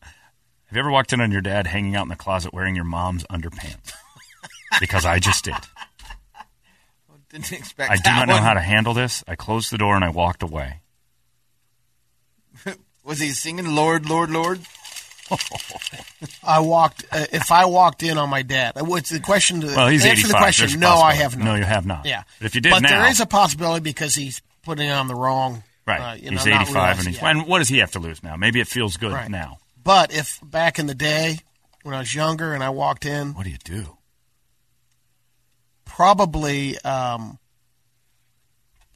[0.00, 2.84] Have you ever walked in on your dad hanging out in the closet wearing your
[2.84, 3.92] mom's underpants?
[4.78, 5.54] Because I just did.
[7.30, 9.22] Didn't expect I do not know how to handle this.
[9.26, 10.80] I closed the door and I walked away.
[13.04, 14.60] Was he singing Lord, Lord, Lord?
[16.44, 17.04] I walked.
[17.10, 19.60] Uh, if I walked in on my dad, uh, what's the question?
[19.62, 20.28] To, Well, he's answer 85.
[20.30, 20.66] the question.
[20.68, 21.44] There's No, I have not.
[21.44, 22.04] No, you have not.
[22.06, 25.08] Yeah, But if you did but now- there is a possibility because he's putting on
[25.08, 25.62] the wrong.
[25.86, 26.00] Right.
[26.00, 27.18] uh, you he's know, not 85 and he's.
[27.22, 28.36] And what does he have to lose now?
[28.36, 29.30] Maybe it feels good Right.
[29.30, 29.58] now.
[29.82, 31.38] But if back in the day
[31.82, 33.96] when I was younger and I walked in, what do you do?
[35.84, 37.38] Probably um,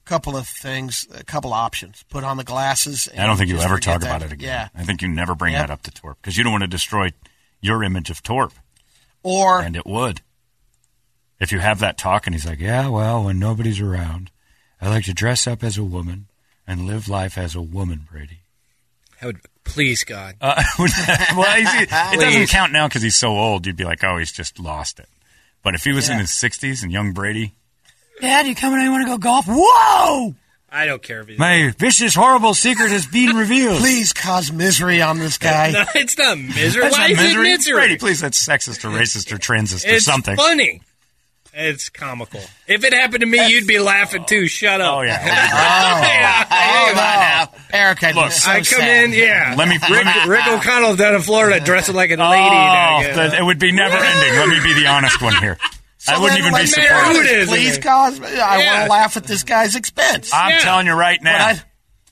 [0.04, 2.04] couple of things, a couple of options.
[2.10, 3.08] Put on the glasses.
[3.16, 4.48] I don't think you you'll ever talk about it again.
[4.48, 5.62] Yeah, I think you never bring Yep.
[5.66, 7.10] that up to Torp because you don't want to destroy
[7.60, 8.52] your image of Torp.
[9.22, 10.20] Or and it would.
[11.40, 14.30] If you have that talk and he's like, "Yeah, well, when nobody's around,
[14.80, 16.26] I like to dress up as a woman
[16.66, 18.40] and live life as a woman, Brady."
[19.22, 20.36] I would, please, God.
[20.40, 20.86] Uh, well,
[21.56, 23.66] he's, it doesn't count now because he's so old.
[23.66, 25.08] You'd be like, "Oh, he's just lost it."
[25.62, 27.54] But if he was in his sixties and young Brady,
[28.20, 28.78] Dad, you coming?
[28.80, 29.44] I want to go golf.
[29.48, 30.34] Whoa!
[30.70, 31.38] I don't care if he's.
[31.38, 33.78] my vicious, horrible secret is being revealed.
[33.78, 35.70] Please cause misery on this guy.
[35.72, 36.82] No, it's not misery.
[36.82, 37.48] That's Why not is misery.
[37.48, 37.74] it misery?
[37.74, 40.36] Brady, please, that's sexist or racist or transist or it's something.
[40.36, 40.82] funny.
[41.56, 42.40] It's comical.
[42.66, 44.48] If it happened to me, you'd be laughing too.
[44.48, 44.96] Shut up.
[44.98, 46.44] Oh yeah.
[46.50, 47.78] Oh, no.
[47.78, 49.04] Eric, I Look, so I come sad.
[49.04, 49.54] in, yeah.
[49.56, 52.24] Let me- Rick, let Rick O'Connell down in Florida, dressing like a lady.
[52.24, 53.30] Oh, Doug.
[53.30, 54.32] the- it would be never ending.
[54.38, 55.56] Let me be the honest one here.
[56.08, 56.92] I wouldn't even be Let surprised.
[56.92, 57.86] know Who it is, Please isn't.
[57.86, 58.72] I Yeah.
[58.78, 60.32] want to laugh at this guy's expense.
[60.32, 60.58] I'm Yeah.
[60.60, 61.46] telling you right now.
[61.48, 61.60] I-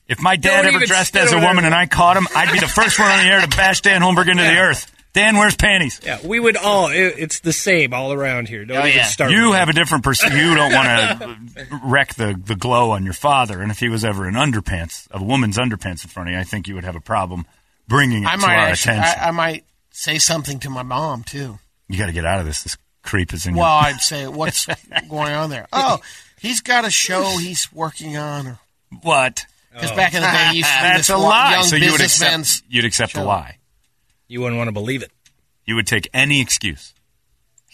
[0.07, 1.65] if my dad Don't ever dressed as a woman there.
[1.67, 4.01] and I caught him, I'd be the first one on the air to bash Dan
[4.01, 4.87] Holmberg into the earth.
[5.13, 5.99] Dan wears panties.
[6.03, 6.87] yeah, we would all.
[6.87, 8.65] It, it's the same all around here.
[8.65, 9.03] Don't Oh, even yeah.
[9.05, 9.31] start.
[9.31, 9.77] You with have it.
[9.77, 10.35] a different person.
[10.35, 10.87] You don't want
[11.21, 11.37] to
[11.83, 13.61] wreck the, the glow on your father.
[13.61, 16.43] And if he was ever in underpants, a woman's underpants in front of you, I
[16.43, 17.45] think you would have a problem
[17.87, 19.19] bringing it I to might our actually, attention.
[19.21, 21.59] I, I might say something to my mom too.
[21.87, 22.63] you got to get out of this.
[22.63, 23.87] This creep is in Well, you.
[23.87, 24.65] I'd say, what's
[25.09, 25.67] going on there?
[25.71, 25.99] Oh,
[26.39, 28.47] he's got a show he's working on.
[28.47, 28.59] Or
[29.01, 29.45] What?
[29.73, 31.51] because back in the day, he used to That's a wa- lie.
[31.55, 33.25] young So you would accept, you'd accept the show.
[33.25, 33.57] lie.
[34.27, 35.11] You wouldn't want to believe it.
[35.65, 36.93] You would take any excuse.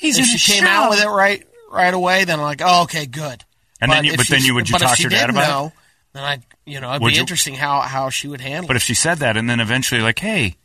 [0.02, 3.44] if she came out with it right right away, then I'm like, oh, okay, good.
[3.82, 5.48] And then you- but then you- would you talk to your dad didn't about it?
[5.52, 5.74] know,
[6.14, 8.76] Then I, you know, it'd Would be you- interesting how how she would handle But
[8.76, 8.78] it.
[8.78, 10.56] if she said that and then eventually like, hey,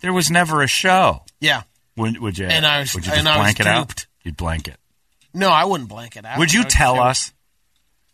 [0.00, 1.62] there was never a show, Yeah.
[1.98, 2.46] Would, would you?
[2.46, 3.88] And I was- would you just and I was blank it out?
[3.88, 4.06] duped.
[4.24, 4.76] You'd blank it.
[5.34, 6.38] No, I wouldn't blank it out.
[6.38, 7.32] would you I tell say- us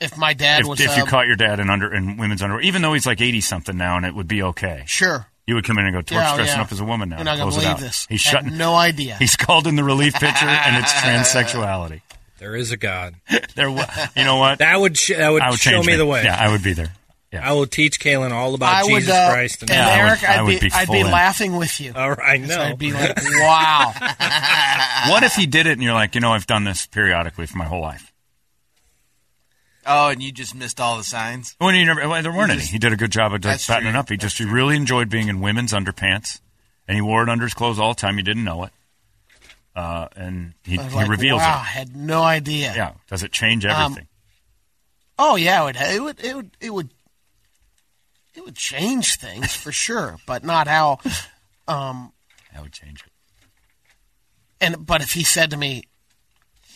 [0.01, 0.81] if my dad if, was?
[0.81, 3.21] if you um, caught your dad in under in women's underwear, even though he's like
[3.21, 4.83] eighty something now, and it would be okay?
[4.87, 5.27] Sure.
[5.47, 6.63] You would come in and go, Torp's Yeah, oh, dressing yeah.
[6.63, 7.17] up as a woman now.
[7.17, 7.81] You're not Close gonna it believe out.
[7.81, 8.07] this.
[8.09, 8.57] He's shutting.
[8.57, 9.17] no idea.
[9.17, 10.93] He's called in the relief pitcher, and it's
[11.35, 12.01] transsexuality.
[12.39, 13.15] There is a God.
[13.55, 14.59] There, wa- you know what?
[14.59, 15.97] That would sh- that would, I would show me me.
[15.97, 16.25] the way.
[16.25, 16.93] Yeah, I would be there.
[17.43, 19.63] I will teach Kalen all about I would, Jesus uh, Christ.
[19.63, 21.93] and Yeah, I would- Eric, I I'd be, be I'd be laughing with you.
[21.95, 22.61] all right, no.
[22.61, 23.93] I'd be like, wow.
[25.11, 27.59] What if he did it and you're like, you know, I've done this periodically for
[27.59, 28.11] my whole life?
[29.87, 31.55] Oh, and you just missed all the signs.
[31.59, 32.65] When he never, well, there weren't You any.
[32.67, 34.01] He did a good job of like, That's fattening true.
[34.01, 34.09] up.
[34.09, 36.41] He just he really enjoyed being in women's underpants,
[36.89, 38.17] and he wore it under his clothes all the time.
[38.17, 38.71] He didn't know it,
[39.77, 42.73] uh, and he, I was he like, reveals wow, I had no idea.
[42.75, 44.09] Yeah, does it change Um, everything?
[45.19, 46.89] Oh yeah, it would, it would, it would, it would,
[48.35, 50.99] it would change things for sure, but not how.
[51.69, 52.13] Um,
[52.53, 53.13] that would change it.
[54.61, 55.85] And but if he said to me,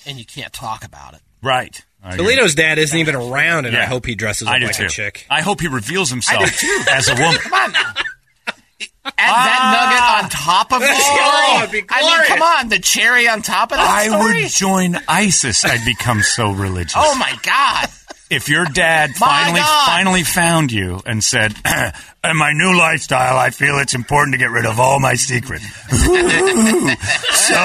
[0.06, 1.80] "And you can't talk about it," right?
[2.02, 2.24] I agree.
[2.36, 4.84] Toledo's dad isn't even around, and I hope he dresses up I do like too.
[4.86, 5.26] a chick.
[5.28, 6.84] I hope he reveals himself too.
[6.92, 7.38] as a woman.
[7.40, 7.92] Come on now.
[9.04, 10.96] Add that nugget on top of the story.
[11.00, 14.42] Oh, I mean, come on, the cherry on top of that I story.
[14.42, 15.64] would join ISIS.
[15.64, 16.92] I'd become so religious.
[16.94, 17.88] Oh my god!
[18.30, 19.86] If your dad finally God.
[19.86, 21.54] finally found you and said,
[22.24, 25.64] "In my new lifestyle, I feel it's important to get rid of all my secrets."
[25.88, 27.56] so,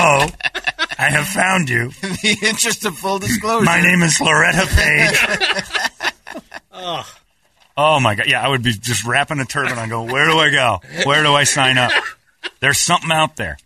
[0.98, 1.92] I have found you.
[2.02, 5.18] In the interest of full disclosure, My name is Loretta Page.
[7.76, 8.28] Oh my god!
[8.28, 9.90] Yeah, I would be just wrapping a turban on.
[9.90, 10.80] Go, where do I go?
[11.06, 11.92] Where do I sign up?
[12.60, 13.58] There's something out there.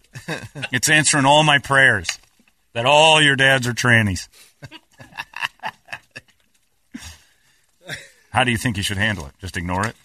[0.72, 2.08] It's answering all my prayers.
[2.72, 4.30] That all your dads are trannies.
[8.38, 9.32] How do you think you should handle it?
[9.42, 9.96] Just ignore it.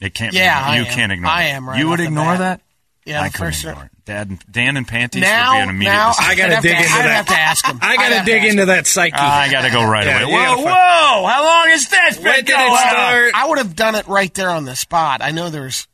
[0.00, 0.32] It can't.
[0.34, 0.92] Yeah, be, I you am.
[0.94, 1.30] can't ignore.
[1.30, 1.50] I it.
[1.52, 2.38] am right you would ignore bat.
[2.38, 2.60] that.
[3.04, 3.90] Yeah, I couldn't ignore it.
[4.06, 5.92] Dad, Dan and panties Now, would be an immediate.
[5.92, 6.30] now decision.
[6.30, 7.16] I gotta I'd dig to, into I'd that.
[7.16, 7.78] have to ask him.
[7.82, 8.68] I gotta have to dig into him.
[8.68, 9.14] that psyche.
[9.16, 10.32] Uh, I got to go right Yeah, away.
[10.32, 11.26] Whoa, find- whoa!
[11.26, 12.16] How long is this?
[12.16, 12.78] When been did it going on?
[12.78, 13.30] start?
[13.34, 15.20] I would have done it right there on the spot.
[15.22, 15.86] I know there's,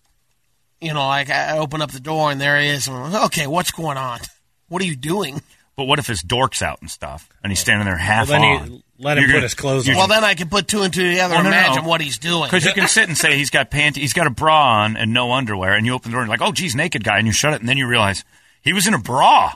[0.81, 2.87] you know, like I open up the door and there he is.
[2.87, 4.21] And I'm like, okay, what's going on?
[4.69, 5.41] What are you doing?
[5.77, 8.61] But what if his dork's out and stuff, and he's standing there half Well, then
[8.63, 8.73] on?
[8.73, 9.97] you let him put his clothes on.
[9.97, 11.65] Well, then I can put two and two together Well, and no, no.
[11.67, 12.45] imagine what he's doing.
[12.45, 15.13] Because you can sit and say he's got pant, he's got a bra on and
[15.13, 17.27] no underwear, and you open the door and you're like, oh, geez, naked guy, and
[17.27, 18.25] you shut it, and then you realize
[18.63, 19.53] he was in a bra.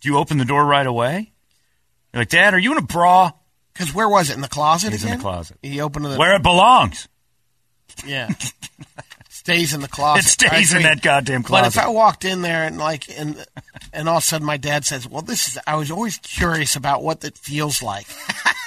[0.00, 1.32] Do you open the door right away?
[2.14, 3.32] You're like, Dad, are you in a bra?
[3.74, 4.92] Because where was it in the closet?
[4.92, 5.18] He's in again?
[5.18, 5.56] the closet.
[5.62, 7.08] He opened the Where it belongs.
[8.06, 8.30] Yeah.
[9.42, 10.24] Stays in the closet.
[10.26, 11.74] It stays I in that goddamn closet.
[11.74, 11.86] But if.
[11.86, 13.44] I walked in there and like and
[13.92, 16.76] and all of a sudden my dad says, "Well, this is," I was always curious
[16.76, 18.06] about what it feels like.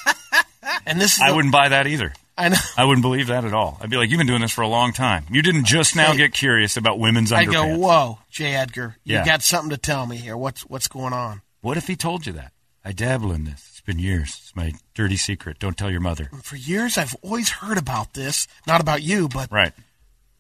[0.86, 2.14] and this is I the- wouldn't buy that either.
[2.38, 2.58] I know.
[2.78, 3.78] I wouldn't believe that at all.
[3.80, 5.24] I'd be like, you've been doing this for a long time.
[5.32, 6.18] You didn't just now Hey.
[6.18, 7.52] get curious about women's I underpants.
[7.54, 8.56] go, "Whoa, J.
[8.56, 9.26] Edgar, you Yeah.
[9.26, 10.36] got something to tell me here?
[10.36, 12.52] What's what's going on?" What if he told you that?
[12.84, 13.66] I dabble in this.
[13.72, 14.38] It's been years.
[14.44, 15.58] It's my dirty secret.
[15.60, 16.30] Don't tell your mother.
[16.44, 18.48] For years, I've always heard about this.
[18.68, 19.72] Not about you, but Right.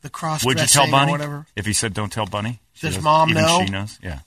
[0.05, 1.11] The cross Would you tell Bunny?
[1.11, 1.45] whatever.
[1.55, 2.61] If he said, don't tell Bunny?
[2.73, 3.63] She Does does- mom even know?
[3.65, 3.99] she knows?
[4.01, 4.19] Yeah.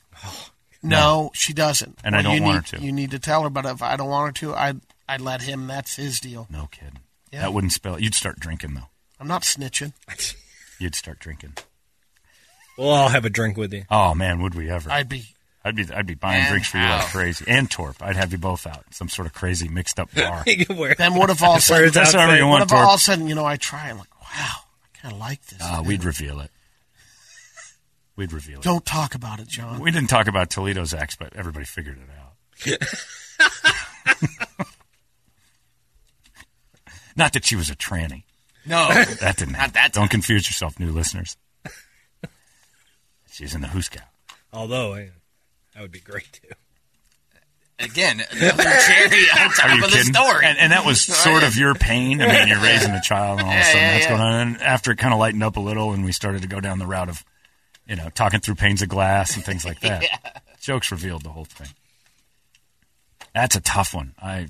[0.83, 1.99] No, she doesn't.
[2.05, 2.85] And I don't want need, her to.
[2.85, 4.75] You need to tell her, but if I don't want her to, I
[5.09, 5.67] I'd let him.
[5.67, 6.47] That's his deal.
[6.51, 7.01] No kidding.
[7.33, 7.41] Yeah.
[7.43, 8.03] That wouldn't spell it.
[8.03, 8.89] You'd start drinking, though.
[9.19, 9.93] I'm not snitching.
[10.79, 11.55] You'd start drinking.
[12.77, 13.85] Well, I'll have a drink with you.
[13.91, 14.91] Oh, man, would we ever?
[14.91, 15.25] I'd be.
[15.65, 17.45] I'd be, I'd be buying And drinks for you like crazy.
[17.49, 18.01] And Torp.
[18.01, 18.85] I'd have you both out.
[18.95, 20.45] Some sort of crazy mixed up bar.
[20.47, 23.01] Then what if all of a sudden, That's whatever you what want, if all of
[23.01, 24.68] a sudden, you know, I try, I'm like, wow, I
[25.03, 25.59] kind of like this.
[25.63, 26.51] Ah, we'd reveal it.
[28.17, 28.65] We'd reveal it.
[28.65, 29.81] Don't talk about it, John.
[29.81, 32.79] We didn't talk about Toledo's ex, but everybody figured it out.
[37.17, 38.23] Not that she was a tranny.
[38.67, 38.89] No.
[38.89, 39.73] that didn't Not happen.
[39.75, 41.37] that Don't confuse yourself, new listeners.
[43.31, 44.05] She's in the Who Scout.
[44.53, 45.11] Although I,
[45.75, 46.49] that would be great too.
[47.81, 50.45] Again, another cherry on Are top you of the story.
[50.45, 52.21] And, and that was sort of your pain.
[52.21, 54.11] I mean, you're raising a child, and all of a sudden yeah, that's yeah.
[54.11, 54.49] going on.
[54.49, 56.81] And after it kind of lightened up a little, and we started to go down
[56.81, 57.25] the route of,
[57.87, 60.43] you know, talking through panes of glass and things like that.
[60.61, 61.69] Jokes revealed the whole thing.
[63.33, 64.15] That's a tough one.
[64.21, 64.49] I,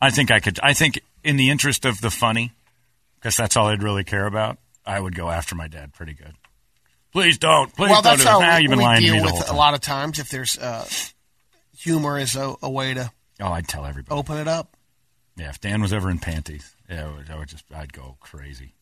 [0.00, 0.58] I think I could.
[0.62, 2.52] I think in the interest of the funny,
[3.16, 6.34] because that's all I'd really care about, I would go after my dad pretty good.
[7.12, 7.74] Please don't.
[7.76, 8.16] Please well, don't.
[8.16, 9.80] that's how Now we, you've been we lying to deal me with a lot of
[9.80, 10.18] times.
[10.18, 10.86] If there's uh,
[11.82, 14.18] humor is a, a way to Oh, I'd tell everybody.
[14.18, 14.76] open it up.
[15.36, 18.16] Yeah, if Dan was ever in panties, yeah, I would, I would just, I'd go
[18.20, 18.74] crazy.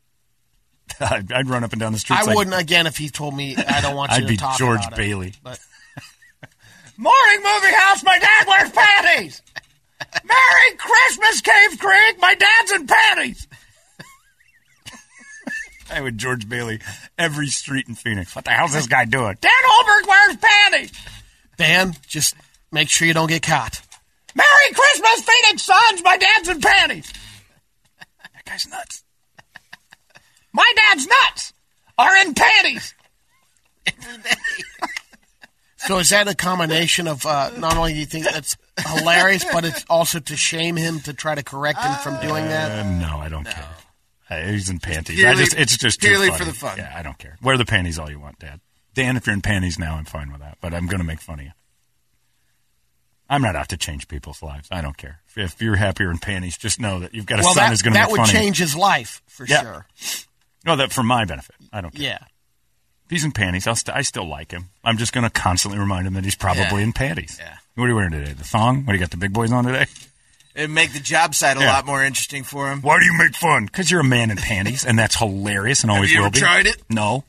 [1.00, 2.18] I'd, I'd run up and down the street.
[2.18, 4.36] I like, wouldn't again if he told me I don't want you I'd to be
[4.58, 4.96] George about it.
[4.96, 5.34] Bailey.
[5.42, 5.58] But
[6.96, 9.42] Morning movie house, my dad wears panties.
[10.24, 13.46] Merry Christmas, Cave Creek, my dad's in panties.
[15.92, 16.80] I would George Bailey
[17.18, 18.34] every street in Phoenix.
[18.36, 19.36] What the hell's this guy doing?
[19.40, 20.92] Dan Holmberg wears panties.
[21.56, 22.34] Dan, just
[22.72, 23.80] make sure you don't get caught.
[24.34, 27.12] Merry Christmas, Phoenix Suns, my dad's in panties.
[28.34, 29.04] That guy's nuts.
[30.52, 31.52] My dad's nuts
[31.98, 32.94] are in panties.
[35.76, 39.64] So is that a combination of uh, not only do you think that's hilarious, but
[39.64, 42.84] it's also to shame him to try to correct him from doing that?
[42.84, 43.68] Uh, no, I don't care.
[44.28, 45.24] Uh, he's in panties.
[45.24, 46.78] I just, it's just purely for the fun.
[46.78, 47.38] Yeah, I don't care.
[47.42, 48.60] Wear the panties all you want, Dad.
[48.94, 50.58] Dan, if you're in panties now, I'm fine with that.
[50.60, 51.52] But I'm going to make fun of you.
[53.30, 54.68] I'm not out to change people's lives.
[54.72, 55.20] I don't care.
[55.36, 57.80] If, you're happier in panties, just know that you've got a well, son that, who's
[57.82, 58.32] going to be more happy.
[58.32, 59.62] that would change his life for Yeah.
[59.62, 59.86] sure.
[60.66, 61.54] No, that for my benefit.
[61.72, 62.02] I don't care.
[62.02, 62.18] Yeah.
[63.04, 64.70] If he's in panties, I'll st- I still like him.
[64.84, 66.78] I'm just going to constantly remind him that he's probably Yeah.
[66.78, 67.36] in panties.
[67.40, 67.54] Yeah.
[67.76, 68.32] What are you wearing today?
[68.32, 68.84] The thong?
[68.84, 69.10] What do you got?
[69.12, 69.86] The big boys on today?
[70.54, 71.72] It'd make the job site a Yeah.
[71.72, 72.82] lot more interesting for him.
[72.82, 73.66] Why do you make fun?
[73.66, 76.40] Because you're a man in panties, and that's hilarious and always will be.
[76.40, 76.82] tried it?
[76.90, 77.24] No.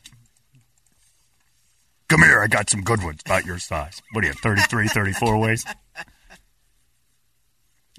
[2.12, 4.02] Come here, I got some good ones about your size.
[4.12, 5.66] What are you, 33, 34 waist?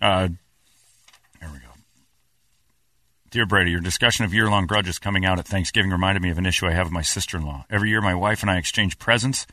[0.03, 0.29] Uh,
[1.41, 1.73] there we go.
[3.31, 6.37] Dear Brady, your discussion of year long grudges coming out at Thanksgiving reminded me of
[6.37, 7.65] an issue I have with my sister in law.
[7.71, 9.47] Every year, my wife and I exchange presents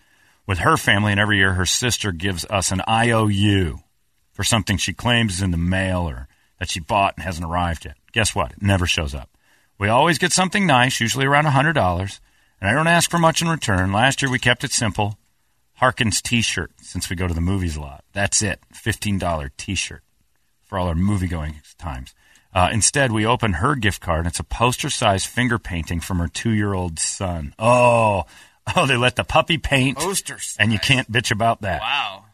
[0.46, 3.80] with her family, and every year, her sister gives us an IOU
[4.34, 6.28] for something she claims is in the mail or
[6.60, 7.96] that she bought and hasn't arrived yet.
[8.12, 8.52] Guess what?
[8.52, 9.30] It never shows up.
[9.78, 12.20] We always get something nice, usually around $100,
[12.62, 13.92] and I don't ask for much in return.
[13.92, 15.18] Last year, we kept it simple.
[15.76, 18.04] Harkins t shirt, since we go to the movies a lot.
[18.14, 18.60] That's it.
[18.74, 20.04] $15 t shirt
[20.66, 22.14] for all our movie going times.
[22.54, 26.20] Uh, instead, we open her gift card, and it's a poster sized finger painting from
[26.20, 27.54] her two year old son.
[27.60, 28.26] Oh,
[28.76, 29.98] oh, they let the puppy paint.
[29.98, 30.56] Posters.
[30.60, 31.82] And you can't bitch about that.
[31.82, 32.26] Wow.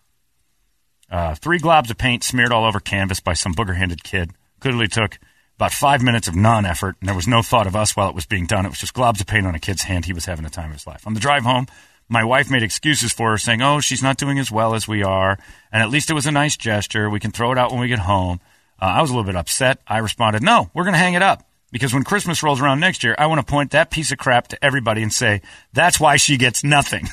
[1.10, 4.32] Uh, three globs of paint smeared all over canvas by some booger handed kid.
[4.60, 5.20] Clearly took
[5.56, 8.16] about five minutes of non effort, and there was no thought of us while it
[8.16, 8.66] was being done.
[8.66, 10.06] It was just globs of paint on a kid's hand.
[10.06, 11.08] He was having the time of his life.
[11.08, 11.68] On the drive home,
[12.10, 15.04] my wife made excuses for her, saying, Oh, she's not doing as well as we
[15.04, 15.38] are,
[15.72, 17.10] and at least it was a nice gesture.
[17.10, 18.40] We can throw it out when we get home.
[18.82, 19.80] Uh, I was a little bit upset.
[19.88, 21.48] I responded, No, we're going to hang it up.
[21.72, 24.48] Because when Christmas rolls around next year, I want to point that piece of crap
[24.50, 25.42] to everybody and say,
[25.74, 27.10] that's why she gets nothing.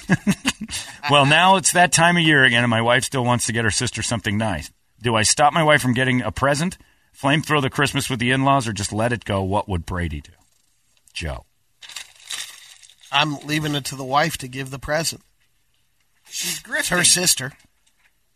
[1.11, 3.65] well, now it's that time of year again, and my wife still wants to get
[3.65, 4.71] her sister something nice.
[5.01, 6.79] Do I stop my wife from getting a present,
[7.17, 9.43] flamethrow the Christmas with the in laws, or just let it go?
[9.43, 10.33] What would Brady do?
[11.13, 11.45] Joe.
[13.11, 15.23] I'm leaving it to the wife to give the present.
[16.29, 17.53] She's It's her sister.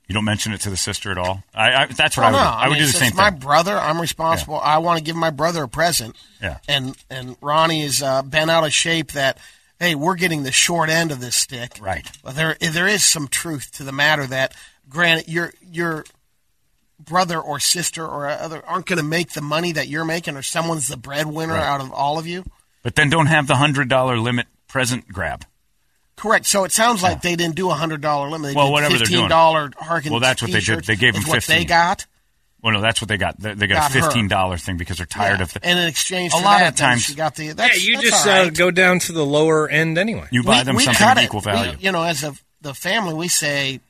[0.07, 1.43] You don't mention it to the sister at all?
[1.53, 2.49] I, I That's what Well, I would no, do.
[2.49, 3.77] I would mean, do the since same it's my brother.
[3.77, 4.61] I'm responsible.
[4.61, 6.17] I want to give my brother a present.
[6.41, 6.59] Yeah.
[6.69, 9.12] And and Ronnie is uh, bent out of shape.
[9.12, 9.39] That
[9.81, 11.79] hey, we're getting the short end of this stick.
[11.81, 12.09] Right.
[12.23, 14.55] But there there is some truth to the matter that
[14.89, 16.05] granted your your
[16.98, 20.42] brother or sister or other aren't going to make the money that you're making, or
[20.42, 21.62] someone's the breadwinner Right.
[21.62, 22.44] out of all of you.
[22.82, 25.44] But then don't have the $100 limit present grab.
[26.16, 26.46] Correct.
[26.46, 28.48] So it sounds like they didn't do a hundred dollar limit.
[28.48, 29.28] They Well, did whatever they're fifteen doing.
[29.28, 30.11] dollar Harkins.
[30.12, 30.85] Well, that's what they did.
[30.85, 32.06] They gave is them what they got.
[32.62, 33.38] Well, no, that's what they got.
[33.38, 35.42] They, they got, Got a fifteen dollar thing because they're tired Yeah.
[35.42, 35.61] of the.
[35.62, 37.44] And in exchange a lot that, of times she got the.
[37.44, 40.26] Yeah, you that's just all uh, go down to the lower end anyway.
[40.30, 41.26] You buy We- them we something cut of it.
[41.26, 41.76] equal We- value.
[41.80, 43.80] you know, as a the family, we say,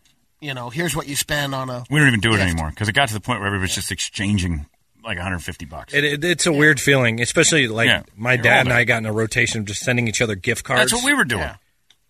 [0.40, 1.84] you know, here's what you spend on a.
[1.90, 2.42] We don't even do it gift.
[2.48, 4.66] anymore because it got to the point where everybody's just exchanging
[5.04, 5.94] like 150 bucks.
[5.94, 8.02] It, it, it's a weird feeling, especially like Yeah.
[8.16, 8.72] my You're dad and.
[8.72, 10.90] I got in a rotation of just sending each other gift cards.
[10.90, 11.48] That's what we were doing.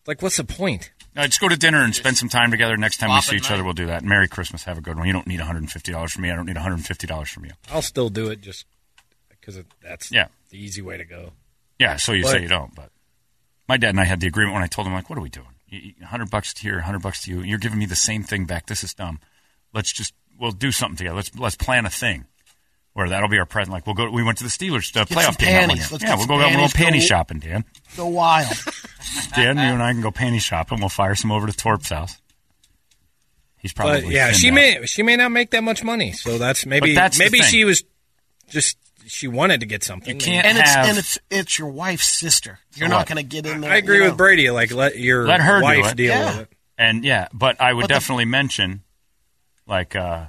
[0.06, 0.92] Like, what's the point?
[1.16, 2.76] Uh, just go to dinner and spend some time together.
[2.76, 3.52] Next time we see each man.
[3.54, 4.04] other, we'll do that.
[4.04, 4.64] Merry Christmas.
[4.64, 5.06] Have a good one.
[5.06, 6.30] You don't need $150 from me.
[6.30, 7.52] I don't need $150 from you.
[7.70, 8.66] I'll still do it just
[9.30, 10.28] because that's Yeah.
[10.50, 11.32] the easy way to go.
[11.78, 12.90] Yeah, so you But- say you don't, but
[13.68, 15.28] my dad and I had the agreement when I told him, like, what are we
[15.30, 15.46] doing?
[15.68, 17.42] You- you- 100 bucks to here, 100 bucks to you.
[17.42, 18.66] You're giving me the same thing back.
[18.66, 19.20] This is dumb.
[19.74, 21.16] Let's just, we'll do something together.
[21.16, 22.26] Let's, let's plan a thing
[22.92, 23.72] where that'll be our present.
[23.72, 25.48] Like, we'll go, we went to the Steelers uh, Get playoff game.
[25.48, 25.90] panties.
[25.92, 27.02] Let's Yeah, get we'll go out and we'll panties.
[27.02, 27.64] panty Go- shopping, Dan.
[27.96, 28.48] Go wild.
[29.34, 30.80] Dan, you and I can go panty shopping.
[30.80, 32.16] We'll fire some over to Torp's house.
[33.58, 34.54] He's probably But yeah, she out.
[34.54, 37.82] may she may not make that much money, so that's maybe that's maybe she was
[38.48, 38.76] just
[39.06, 40.14] she wanted to get something.
[40.14, 42.58] You can't and it's have- and it's it's your wife's sister.
[42.74, 43.70] You're So not going to get in there.
[43.72, 44.10] I agree you know.
[44.10, 44.50] with Brady.
[44.50, 45.96] Like let your let her wife do it.
[45.96, 46.26] deal Yeah.
[46.32, 46.52] with it.
[46.78, 48.82] And yeah, but I would But the- definitely mention,
[49.66, 50.26] like, uh,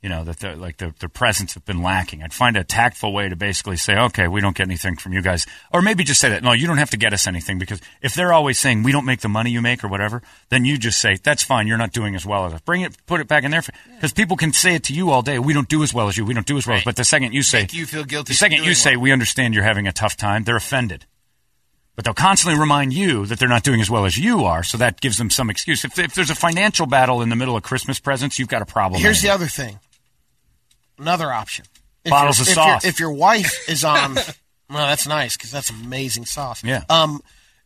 [0.00, 2.22] you know, that the, like the, the presents have been lacking.
[2.22, 5.22] I'd find a tactful way to basically say, okay, we don't get anything from you
[5.22, 7.80] guys, or maybe just say that no, you don't have to get us anything because
[8.00, 10.78] if they're always saying we don't make the money you make or whatever, then you
[10.78, 11.66] just say that's fine.
[11.66, 12.60] You're not doing as well as us.
[12.60, 13.62] Bring it, put it back in there
[13.96, 15.40] because people can say it to you all day.
[15.40, 16.24] We don't do as well as you.
[16.24, 16.76] We don't do as well.
[16.76, 19.02] as But the second you say, Make you feel guilty the second you say well.
[19.02, 21.06] we understand you're having a tough time, they're offended.
[21.96, 24.78] But they'll constantly remind you that they're not doing as well as you are, so
[24.78, 25.84] that gives them some excuse.
[25.84, 28.66] If, if there's a financial battle in the middle of Christmas presents, you've got a
[28.66, 29.02] problem.
[29.02, 29.80] Here's the other thing.
[30.98, 31.64] Another option.
[32.04, 32.84] If Bottles of if sauce.
[32.84, 34.14] If your wife is on,
[34.70, 36.62] well, that's nice because that's amazing sauce.
[36.64, 36.84] Yeah.
[36.88, 37.20] Um,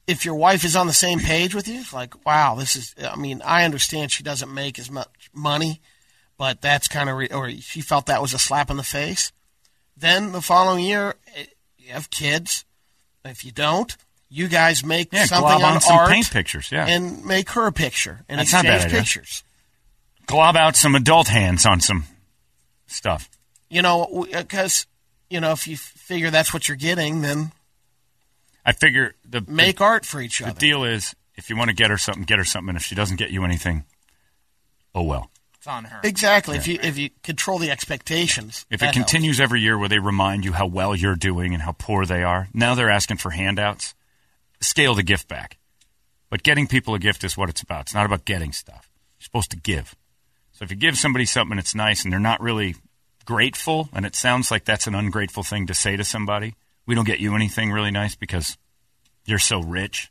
[0.06, 2.94] if your wife is on the same page with you, like, wow, this is.
[3.02, 5.80] I mean, I understand she doesn't make as much money,
[6.36, 9.32] but that's kind of, re- or she felt that was a slap in the face.
[9.96, 11.44] Then the following year, eh,
[11.78, 12.64] you have kids.
[13.24, 13.96] If you don't,
[14.28, 16.86] you guys make Yeah, something on on some art paint pictures, yeah.
[16.86, 19.44] and make her a picture and That's not a bad exchange pictures.
[20.26, 22.04] Glob out some adult hands on some
[22.92, 23.30] stuff.
[23.68, 24.86] You know, because
[25.30, 27.52] you know if you figure that's what you're getting, then
[28.64, 30.54] I figure the make the, art for each the other.
[30.54, 32.70] The deal is if you want to get her something, get her something.
[32.70, 33.84] And if she doesn't get you anything,
[34.94, 35.30] oh well.
[35.54, 36.00] It's on her.
[36.02, 36.56] Exactly.
[36.56, 39.10] If you if you control the expectations, If that it helps.
[39.10, 42.24] continues every year where they remind you how well you're doing and how poor they
[42.24, 43.94] are, now they're asking for handouts.
[44.60, 45.58] Scale the gift back.
[46.30, 47.82] But getting people a gift is what it's about.
[47.82, 48.90] It's not about getting stuff.
[49.18, 49.94] You're supposed to give.
[50.52, 52.76] So if you give somebody something that's nice and they're not really
[53.24, 56.54] grateful, and it sounds like that's an ungrateful thing to say to somebody,
[56.86, 58.56] we don't get you anything really nice because
[59.24, 60.10] you're so rich.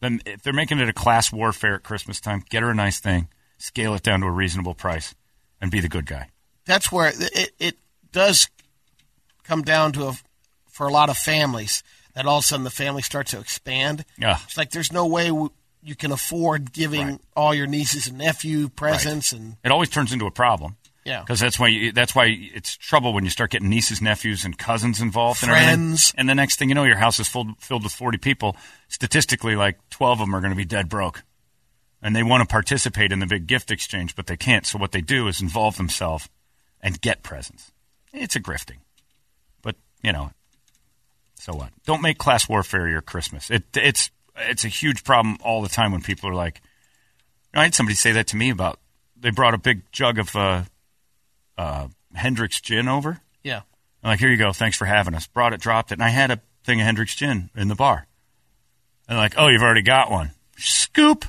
[0.00, 3.00] Then if they're making it a class warfare at Christmas time, get her a nice
[3.00, 3.28] thing,
[3.58, 5.14] scale it down to a reasonable price,
[5.60, 6.28] and be the good guy.
[6.66, 7.76] that's where it, it
[8.12, 8.48] does
[9.44, 10.12] come down to a,
[10.68, 11.82] for a lot of families
[12.14, 14.04] that all of a sudden the family starts to expand.
[14.18, 14.38] Yeah.
[14.44, 15.50] It's like there's no way w-
[15.86, 20.26] you can afford giving all your nieces and nephew presents and It always turns into
[20.26, 20.76] a problem.
[21.04, 21.20] Yeah.
[21.20, 24.58] because that's why you, that's why it's trouble when you start getting nieces, nephews, and
[24.58, 25.40] cousins involved.
[25.44, 26.08] And, Friends.
[26.08, 26.14] everything.
[26.18, 28.56] and the next thing you know, your house is filled filled with forty people.
[28.88, 31.22] Statistically, like twelve of them are going to be dead broke,
[32.02, 34.66] and they want to participate in the big gift exchange, but they can't.
[34.66, 36.28] So what they do is involve themselves
[36.80, 37.70] and get presents.
[38.12, 38.78] It's a grifting,
[39.62, 40.32] but you know,
[41.36, 41.70] so what?
[41.84, 43.48] Don't make class warfare your Christmas.
[43.48, 46.60] It it's it's a huge problem all the time when people are like,
[47.54, 48.78] I had somebody say that to me about
[49.18, 50.64] they brought a big jug of uh,
[51.56, 53.20] uh, Hendrick's gin over.
[53.42, 53.62] yeah.
[54.02, 54.52] I'm like, here you go.
[54.52, 55.26] Thanks for having us.
[55.26, 58.06] Brought it, dropped it, and I had a thing of Hendrick's gin in the bar.
[59.08, 60.30] And like, oh, you've already got one.
[60.58, 61.24] Scoop.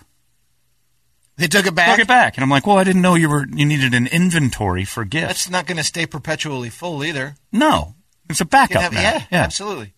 [1.38, 1.92] They took it back.
[1.96, 4.08] Took it back, and I'm like, well, I didn't know you were you needed an
[4.08, 5.28] inventory for gifts.
[5.28, 7.36] That's not going to stay perpetually full either.
[7.52, 7.96] no,
[8.30, 8.82] it's a backup.
[8.82, 9.02] have- now.
[9.02, 9.94] yeah, absolutely.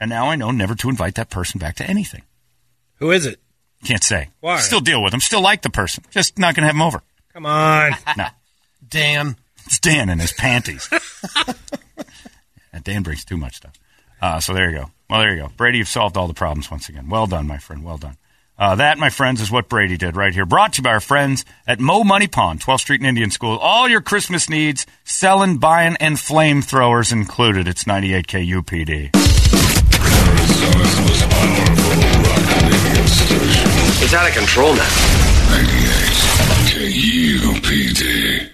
[0.00, 2.22] And now I know never to invite that person back to anything.
[2.96, 3.40] Who is it?
[3.84, 4.28] Can't say.
[4.40, 4.58] Why?
[4.60, 5.20] Still deal with them.
[5.20, 6.04] Still like the person.
[6.10, 7.02] Just not going to have them over.
[7.32, 7.92] Come on.
[8.16, 8.26] No.
[8.88, 9.36] Dan.
[9.66, 10.88] It's Dan in his panties.
[12.84, 13.72] Dan brings too much stuff.
[14.20, 14.90] Uh, so there you go.
[15.08, 15.48] Well, there you go.
[15.56, 17.08] Brady, you've solved all the problems once again.
[17.08, 17.82] Well done, my friend.
[17.82, 18.16] Well done.
[18.56, 20.46] Uh, that, my friends, is what Brady did right here.
[20.46, 23.58] Brought to you by our friends at Mo Money Pawn, 12th Street and Indian School.
[23.58, 27.66] All your Christmas needs, selling, buying, and flamethrowers included.
[27.66, 29.10] It's 98 KUPD.
[34.04, 34.86] It's out of control now.
[35.48, 38.53] 98 KUPD.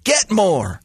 [0.03, 0.81] Get more.